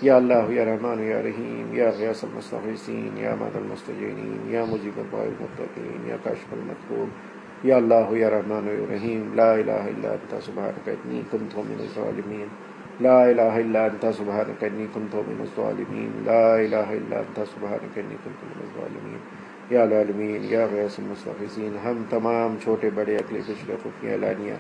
يا 0.02 0.18
الله، 0.18 0.52
يا 0.52 0.64
رحمن، 0.64 0.98
يا 0.98 1.20
رحيم، 1.20 1.66
يا 1.74 1.90
غياث 1.90 2.24
المستغيثين، 2.24 3.12
يا 3.16 3.34
مدى 3.34 3.58
المستجينين 3.58 4.40
يا 4.50 4.64
مجيب 4.64 4.96
الدعاء 4.98 5.28
المتقين 5.32 6.00
يا 6.10 6.18
كاشف 6.24 6.48
المطلوب 6.52 7.08
یا 7.64 7.76
اللہ 7.76 8.12
یا 8.16 8.28
رحمان 8.30 8.68
و 8.68 8.84
رحیم 8.90 9.34
لا 9.34 9.52
الہ 9.52 9.80
الا 9.92 10.10
انت 10.10 10.34
سبحانک 10.44 10.88
انی 10.88 11.22
کنت 11.30 11.56
من 11.56 11.80
الظالمین 11.80 12.46
لا 13.06 13.22
الہ 13.24 13.50
الا 13.62 13.84
انت 13.84 14.06
سبحانک 14.16 14.64
انی 14.64 14.86
کنت 14.94 15.14
من 15.28 15.40
الظالمین 15.40 16.10
لا 16.26 16.54
الہ 16.54 16.88
الا 16.96 17.18
انت 17.18 17.40
سبحانک 17.52 17.98
انی 17.98 18.16
کنت 18.24 18.44
من 18.44 18.62
الظالمین 18.66 19.18
یا 19.70 19.82
العالمین، 19.82 20.44
یا 20.50 20.66
غیث 20.72 20.98
المستغیثین، 20.98 21.76
ہم 21.84 22.02
تمام 22.10 22.56
چھوٹے 22.64 22.90
بڑے 22.94 23.16
اگلے 23.16 23.40
پچھلے 23.46 23.76
خفیہ 23.82 24.10
اعلانیہ 24.10 24.54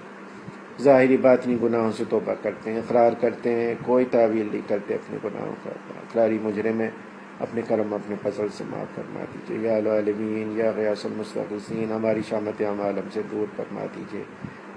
ظاہری 0.82 1.16
باطنی 1.16 1.56
گناہوں 1.62 1.92
سے 1.92 2.04
توبہ 2.08 2.34
کرتے 2.42 2.72
ہیں، 2.72 2.78
اقرار 2.78 3.12
کرتے 3.20 3.54
ہیں، 3.54 3.74
کوئی 3.84 4.04
تعویل 4.10 4.48
نہیں 4.52 4.68
کرتے 4.68 4.94
اپنے 4.94 5.18
گناہوں 5.24 5.54
کا۔ 5.64 5.70
اقراری 5.70 6.38
مجرم 6.42 6.80
ہے 6.80 6.90
اپنے 7.40 7.62
کرم، 7.68 7.94
اپنے 7.94 8.16
فضل 8.22 8.46
سے 8.52 8.64
معاف 8.70 8.94
فرما 8.96 9.24
دیجیے 9.34 9.68
یا 9.68 9.76
العالمین، 9.76 10.52
یا 10.56 10.70
غیاس 10.76 11.04
المستقین 11.06 11.92
ہماری 11.92 12.20
شامت 12.28 12.62
عمال 12.62 12.98
ہم 12.98 13.08
سے 13.12 13.20
دور 13.30 13.46
فرما 13.56 13.86
دیجیے 13.96 14.22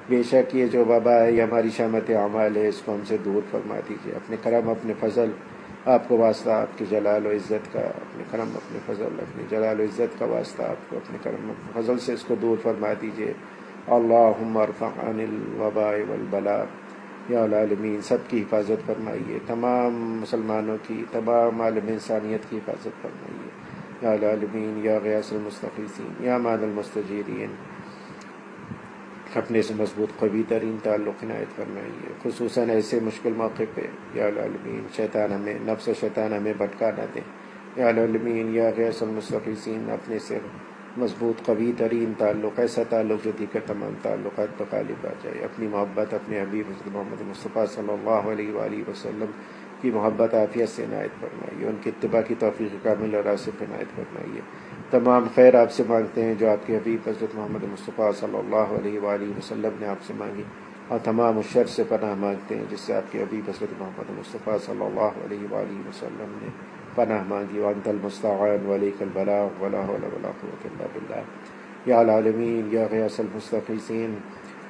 بے 0.10 0.24
شک 0.24 0.56
یہ 0.56 0.68
جو 0.68 0.86
وبا 0.86 1.20
ہے، 1.20 1.32
یہ 1.32 1.42
ہماری 1.42 1.70
شامت 1.70 2.10
عمال 2.10 2.56
ہے، 2.56 2.68
اس 2.68 2.82
کو 2.86 2.94
ہم 2.94 3.02
سے 3.08 3.18
دور 3.26 3.42
فرما 3.52 3.80
دیجیے 3.90 4.16
اپنے 4.16 4.38
کرم، 4.44 4.70
اپنے 4.70 4.94
فضل 5.00 5.32
آپ 5.86 6.08
کو 6.08 6.18
واسطہ 6.18 6.50
آپ 6.50 6.78
کی 6.78 6.86
جلال 6.90 7.26
و 7.26 7.32
عزت 7.32 7.74
کا 7.74 7.80
اپنے 7.80 8.24
کرم، 8.32 8.50
اپنے 8.56 8.80
فضل 8.86 9.04
اپنے 9.04 9.44
جلال 9.50 9.80
و 9.80 9.84
عزت 9.84 10.20
کا 10.20 10.26
واسطہ 10.26 10.64
آپ 10.64 10.90
کو 10.90 10.98
اپنے 10.98 11.18
کرم، 11.24 11.52
اپنے 11.52 11.82
فضل 11.82 12.00
سے 12.00 12.14
اس 12.14 12.24
کو 12.24 12.36
دور 12.36 12.58
فرما 12.64 12.94
دیجیے 13.02 13.34
اللہ 13.88 14.32
عمر 14.42 14.70
عن 14.82 15.20
الوباء 15.20 15.96
والبلا 16.08 16.64
یا 17.30 17.44
العالمین، 17.44 18.02
سب 18.02 18.18
کی 18.28 18.42
حفاظت 18.42 18.86
فرمائیے۔ 18.86 19.40
تمام 19.48 20.20
مسلمانوں 20.22 20.78
کی، 20.88 21.06
تمام 21.12 21.62
عالم 21.62 21.88
انسانیت 21.88 22.50
کی 22.50 22.58
حفاظت 22.58 23.02
فرمائیے۔ 23.02 23.50
یا 24.02 24.12
العالمین، 24.12 24.80
یا 24.84 25.00
غیاس 25.04 25.34
المستقیسین، 25.34 26.14
یا 26.20 26.38
مان 26.38 26.64
المستجیرین۔ 26.64 27.50
اپنے 29.36 29.62
سے 29.62 29.74
مضبوط 29.78 30.20
قوی 30.20 30.44
ترین 30.48 30.78
تعلق 30.84 31.24
عنایت 31.24 31.56
فرمائیے 31.56 32.14
خصوصاً 32.24 32.70
ایسے 32.70 33.00
مشکل 33.04 33.34
موقع 33.38 33.64
پہ۔ 33.74 33.82
یا 34.14 34.26
العالمین، 34.26 34.88
شیطان 34.96 35.34
ہمیں، 35.34 35.54
نفس 35.62 35.88
و 35.88 35.94
شیطان 36.00 36.34
ہمیں 36.34 36.54
بھٹکا 36.58 36.90
نہ 36.98 37.06
دیں 37.16 37.22
یا 37.76 37.88
العالمین، 37.88 38.56
یا 38.56 38.70
غیاس 38.78 39.04
المستقیسین 39.04 39.90
اپنے 39.90 40.20
سے 40.20 40.40
مضبوط، 40.98 41.46
قوی 41.46 41.72
ترین 41.78 42.14
تعلق، 42.18 42.60
ایسا 42.60 42.84
تعلق 42.90 43.26
جو 43.26 43.32
دیگر 43.40 43.60
تمام 43.66 43.94
تعلقات 44.02 44.58
پر 44.58 44.66
غالب 44.72 45.06
آ 45.06 45.14
جائے۔ 45.24 45.44
اپنی 45.44 45.68
محبت، 45.68 46.14
اپنے 46.14 46.42
حبیب 46.42 46.66
حضرت 46.70 46.90
محمد 46.92 47.22
مصطفیٰ 47.22 47.66
صلی 47.68 47.94
اللہ 47.94 48.32
علیہ 48.32 48.54
وآلہ 48.54 48.90
وسلم 48.90 49.32
کی 49.82 49.92
محبت، 49.92 50.34
عافیت 50.34 50.70
سے 50.70 50.84
عنایت 50.84 51.20
فرمائیے 51.20 51.68
ان 51.68 51.76
کی 51.84 51.90
اتباع 51.90 52.22
کی 52.22 52.36
توفیق 52.40 52.84
کامل 52.84 53.16
اور 53.16 53.26
آصف 53.26 53.62
عنایت 53.62 53.96
فرمائیے 53.96 54.42
تمام 54.94 55.28
خیر 55.36 55.56
آپ 55.56 55.72
سے 55.72 55.84
مانگتے 55.88 56.24
ہیں 56.24 56.34
جو 56.40 56.50
آپ 56.50 56.66
کے 56.66 56.76
حبیب 56.76 57.08
حضرت 57.10 57.36
محمد 57.36 57.64
مصطفیٰ 57.64 58.12
صلی 58.20 58.38
اللہ 58.38 58.74
علیہ 58.80 59.00
وآلہ 59.00 59.30
وسلم 59.38 59.80
نے 59.80 59.88
آپ 59.88 60.04
سے 60.08 60.14
مانگی 60.18 60.44
اور 60.88 61.00
تمام 61.04 61.38
الشر 61.38 61.66
سے 61.76 61.84
پناہ 61.90 62.14
مانگتے 62.16 62.56
ہیں 62.56 62.66
جس 62.70 62.80
سے 62.80 62.94
آپ 62.96 63.12
کے 63.12 63.22
حبیب 63.22 63.50
حضرت 63.50 63.74
محمد 63.80 64.10
مصطفیٰ 64.18 64.58
صلی 64.66 64.84
اللہ 64.86 65.18
علیہ 65.26 65.52
وآلہ 65.52 65.80
وسلم 65.88 66.36
نے 66.42 66.50
پناہ 66.96 67.24
مانگی 67.28 67.60
وانت 67.60 67.88
المستعان 67.88 68.66
ولیک 68.66 69.02
البلاغ 69.02 69.64
ولا 69.64 69.84
حول 69.86 70.04
ولا 70.14 70.32
قوت 70.42 70.66
الا 70.66 70.92
باللہ 70.94 71.90
یا 71.90 72.00
العالمین 72.00 72.70
یا 72.72 72.86
غیاس 72.92 73.20
المستقیسین 73.20 74.16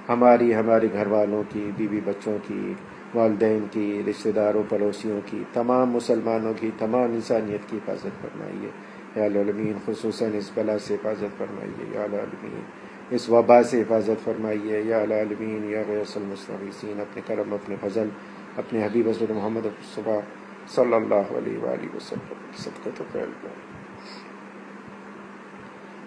ہماری 0.09 0.53
ہمارے 0.55 0.87
گھر 0.93 1.07
والوں 1.07 1.43
کی، 1.49 1.69
بیوی 1.77 1.99
بچوں 2.05 2.37
کی، 2.47 2.73
والدین 3.13 3.65
کی، 3.71 4.01
رشتہ 4.09 4.29
داروں، 4.29 4.63
پڑوسیوں 4.69 5.19
کی، 5.25 5.43
تمام 5.53 5.91
مسلمانوں 5.91 6.53
کی، 6.59 6.71
تمام 6.77 7.13
انسانیت 7.13 7.69
کی 7.69 7.77
حفاظت 7.77 8.21
فرمائیے۔ 8.21 8.69
یا 9.15 9.23
العالمین، 9.23 9.77
خصوصاً 9.85 10.29
اس 10.33 10.51
بلا 10.53 10.77
سے 10.79 10.93
حفاظت 10.93 11.37
فرمائیے، 11.37 11.85
یا 11.91 12.03
العالمین، 12.03 12.61
اس 13.09 13.29
وبا 13.29 13.63
سے 13.63 13.81
حفاظت 13.81 14.23
فرمائیے، 14.23 14.81
یا 14.81 15.01
العالمین، 15.01 15.69
یا 15.69 15.81
غیاس 15.87 16.17
المستقیسین 16.17 17.01
اپنے 17.01 17.21
کرم، 17.27 17.53
اپنے 17.53 17.75
فضل، 17.81 18.09
اپنے 18.57 18.85
حبیب 18.85 19.09
حضرت 19.09 19.31
محمد 19.31 19.67
صبح 19.95 20.19
صلی 20.67 20.93
اللہ 20.93 21.37
علیہ 21.37 21.57
وآلہ 21.57 21.95
وسلم 21.95 22.51
صدقہ 22.57 22.89
تو 22.95 23.03
پھیل 23.11 23.31
گیا 23.43 23.51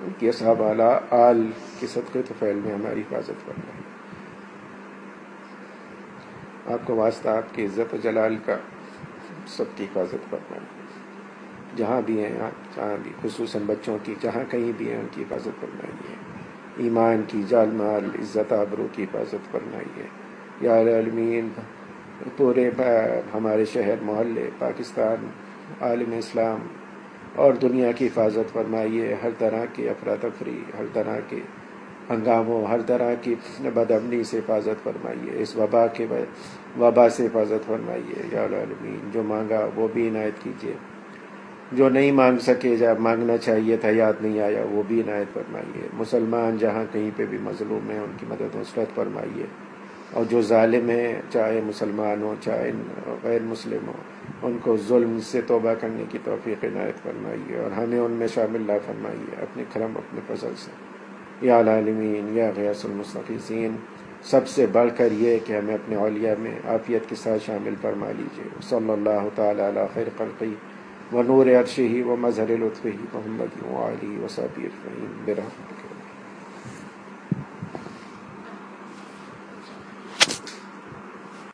ان 0.03 0.12
کی 0.19 0.29
اصحاب 0.29 0.62
اعلیٰ، 0.62 0.95
آل 1.11 1.51
کے 1.81 1.87
صدقے 1.87 2.23
تو 2.23 2.35
فیل 2.38 2.61
میں 2.64 2.75
ہماری 2.75 3.01
حفاظت 3.01 3.47
کرنا 3.47 3.77
ہے 3.77 3.85
آپ 6.75 6.87
کو 6.87 6.95
واسطہ 6.97 7.29
آپ 7.29 7.55
کی 7.55 7.64
عزت 7.64 7.95
و 7.95 7.97
جلال 8.03 8.37
کا 8.47 8.57
سب 9.47 9.77
کی 9.77 9.85
حفاظت 9.85 10.31
کرنا 10.31 10.57
ہے 10.57 10.75
جہاں 11.76 12.00
بھی 12.06 12.24
ہیں، 12.24 12.38
جہاں 12.76 12.96
بھی، 13.02 13.10
خصوصاً 13.22 13.62
بچوں 13.66 13.98
کی، 14.02 14.14
جہاں 14.20 14.50
کہیں 14.50 14.72
بھی 14.76 14.90
ہیں، 14.90 15.00
ان 15.00 15.06
کی 15.10 15.22
حفاظت 15.22 15.60
کرنا 15.60 15.84
ہے 15.84 16.14
ایمان 16.76 17.22
کی، 17.28 17.42
جال 17.48 17.70
مال، 17.72 18.04
عزت 18.04 18.52
آبرو 18.52 18.86
کی 18.92 19.04
حفاظت 19.04 19.52
کرنا 19.52 19.78
ہے 19.78 20.06
یا 20.60 20.76
عالمین 20.76 21.48
پورے 22.36 22.70
ہمارے 23.34 23.64
شہر، 23.64 23.94
محلے، 24.02 24.50
پاکستان، 24.58 25.26
عالم 25.80 26.12
اسلام 26.18 26.58
اور 27.34 27.52
دنیا 27.52 27.92
کی 27.92 28.06
حفاظت 28.06 28.52
فرمائیے۔ 28.52 29.14
ہر 29.22 29.28
طرح 29.38 29.64
کی 29.72 29.88
افراتفری، 29.88 30.60
ہر 30.78 30.84
طرح 30.92 31.18
کے 31.28 31.40
ہنگاموں، 32.10 32.66
ہر 32.66 32.80
طرح 32.86 33.14
کی 33.22 33.34
بد 33.62 33.90
امنی 33.90 34.24
سے 34.24 34.38
حفاظت 34.38 34.84
فرمائیے۔ 34.84 35.42
اس 35.42 35.56
وبا 35.56 35.86
کے 35.86 36.06
وبا 36.78 37.08
سے 37.08 37.26
حفاظت 37.26 37.66
فرمائیے۔ 37.66 38.22
یا 38.32 38.42
العالمین، 38.42 39.10
جو 39.12 39.22
مانگا، 39.22 39.68
وہ 39.74 39.88
بھی 39.92 40.08
عنایت 40.08 40.42
کیجیے۔ 40.42 40.74
جو 41.72 41.88
نہیں 41.88 42.12
مانگ 42.12 42.38
سکے، 42.38 42.76
جب 42.76 42.98
مانگنا 42.98 43.37
چاہیے 43.37 43.76
تھا 43.76 43.90
یاد 43.90 44.12
نہیں 44.20 44.40
آیا، 44.40 44.64
وہ 44.70 44.83
بھی 44.88 45.00
عنایت 45.00 45.35
فرمائیے۔ 45.35 45.88
مسلمان 45.92 46.57
جہاں 46.59 46.85
کہیں 46.92 47.11
پہ 47.16 47.26
بھی 47.26 47.38
مظلوم 47.40 47.90
ہیں، 47.90 47.98
ان 47.98 48.12
کی 48.16 48.26
مدد 48.29 48.57
نصرت 48.57 48.94
فرمائیے۔ 48.94 49.46
اور 50.12 50.24
جو 50.24 50.42
ظالم 50.42 50.88
ہیں، 50.88 51.22
چاہے 51.31 51.61
مسلمان 51.64 52.22
ہوں، 52.22 52.35
چاہے 52.44 52.72
غیر 53.22 53.42
مسلم 53.42 53.87
ہوں، 53.87 54.05
ان 54.42 54.59
کو 54.62 54.76
ظلم 54.76 55.18
سے 55.20 55.40
توبہ 55.40 55.74
کرنے 55.81 56.05
کی 56.09 56.18
توفیق 56.24 56.64
عنایت 56.64 57.02
فرمائیے۔ 57.02 57.57
اور 57.57 57.70
ہمیں 57.70 57.98
ان 57.98 58.11
میں 58.11 58.26
شامل 58.26 58.62
لا 58.66 58.79
فرمائیے، 58.87 59.42
اپنے 59.42 59.64
کرم، 59.72 59.92
اپنے 59.94 60.20
فضل 60.26 60.52
سے۔ 60.57 60.70
یا 61.46 61.59
العالمین، 61.59 62.37
یا 62.37 62.50
غیاس 62.57 62.85
المستقین 62.85 63.76
سب 64.22 64.48
سے 64.48 64.66
بڑھ 64.72 64.90
کر 64.96 65.12
یہ 65.12 65.38
کہ 65.44 65.52
ہمیں 65.52 65.74
اپنے 65.74 65.96
اولیاء 65.96 66.35
میں 66.38 66.59
عافیت 66.68 67.09
کے 67.09 67.14
ساتھ 67.14 67.44
شامل 67.44 67.74
فرما 67.81 68.07
لیجیے 68.16 68.44
صلی 68.62 68.90
اللہ 68.90 69.29
تعالیٰ 69.35 69.68
علیہ 69.68 69.94
خیر 69.94 70.07
قلقی 70.16 70.55
و 71.12 71.23
نور 71.23 71.49
عرشی 71.49 72.03
و 72.03 72.16
مظہر 72.16 72.57
لطفی 72.57 72.92
محمد 73.12 73.62
علی 73.85 74.16
وصابی 74.25 74.69
برحمۃ 75.27 75.75